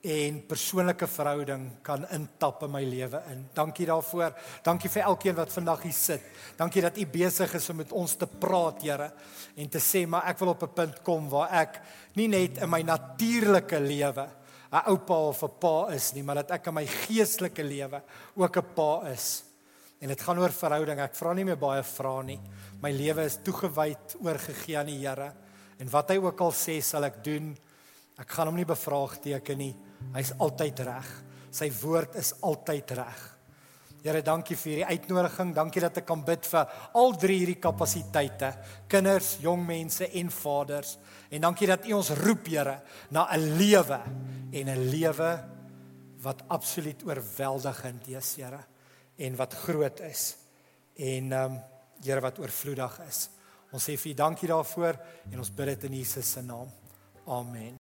[0.00, 3.42] en persoonlike verhouding kan intap in my lewe in.
[3.52, 4.32] Dankie daarvoor.
[4.64, 6.24] Dankie vir elkeen wat vandag hier sit.
[6.56, 9.10] Dankie dat u besig is om met ons te praat, Here,
[9.56, 11.80] en te sê maar ek wil op 'n punt kom waar ek
[12.16, 14.28] nie net in my natuurlike lewe
[14.72, 18.02] 'n oupa of 'n pa is nie, maar dat ek in my geestelike lewe
[18.36, 19.44] ook 'n pa is.
[20.00, 20.98] En dit gaan oor verhouding.
[20.98, 22.40] Ek vra nie meer baie vrae nie.
[22.80, 25.34] My lewe is toegewyd oorgegee aan die Here.
[25.80, 27.50] En wat hy ook al sê, sal ek doen.
[28.20, 29.72] Ek gaan hom nie bevraagteken nie.
[30.14, 31.10] Hy's altyd reg.
[31.50, 33.20] Sy woord is altyd reg.
[34.00, 35.50] Here, dankie vir hierdie uitnodiging.
[35.56, 38.54] Dankie dat ek kan bid vir al drie hierdie kapasiteite:
[38.88, 40.94] kinders, jong mense en vaders.
[41.28, 44.00] En dankie dat U ons roep, Here, na 'n lewe
[44.52, 45.32] en 'n lewe
[46.22, 48.64] wat absoluut oorweldigend is, Here,
[49.18, 50.36] en wat groot is.
[50.96, 51.60] En ehm um,
[52.02, 53.28] Here wat oorvloedig is.
[53.70, 54.98] Ons sê vir U dankie daarvoor
[55.30, 56.70] en ons bid dit in Jesus se naam.
[57.26, 57.78] Amen.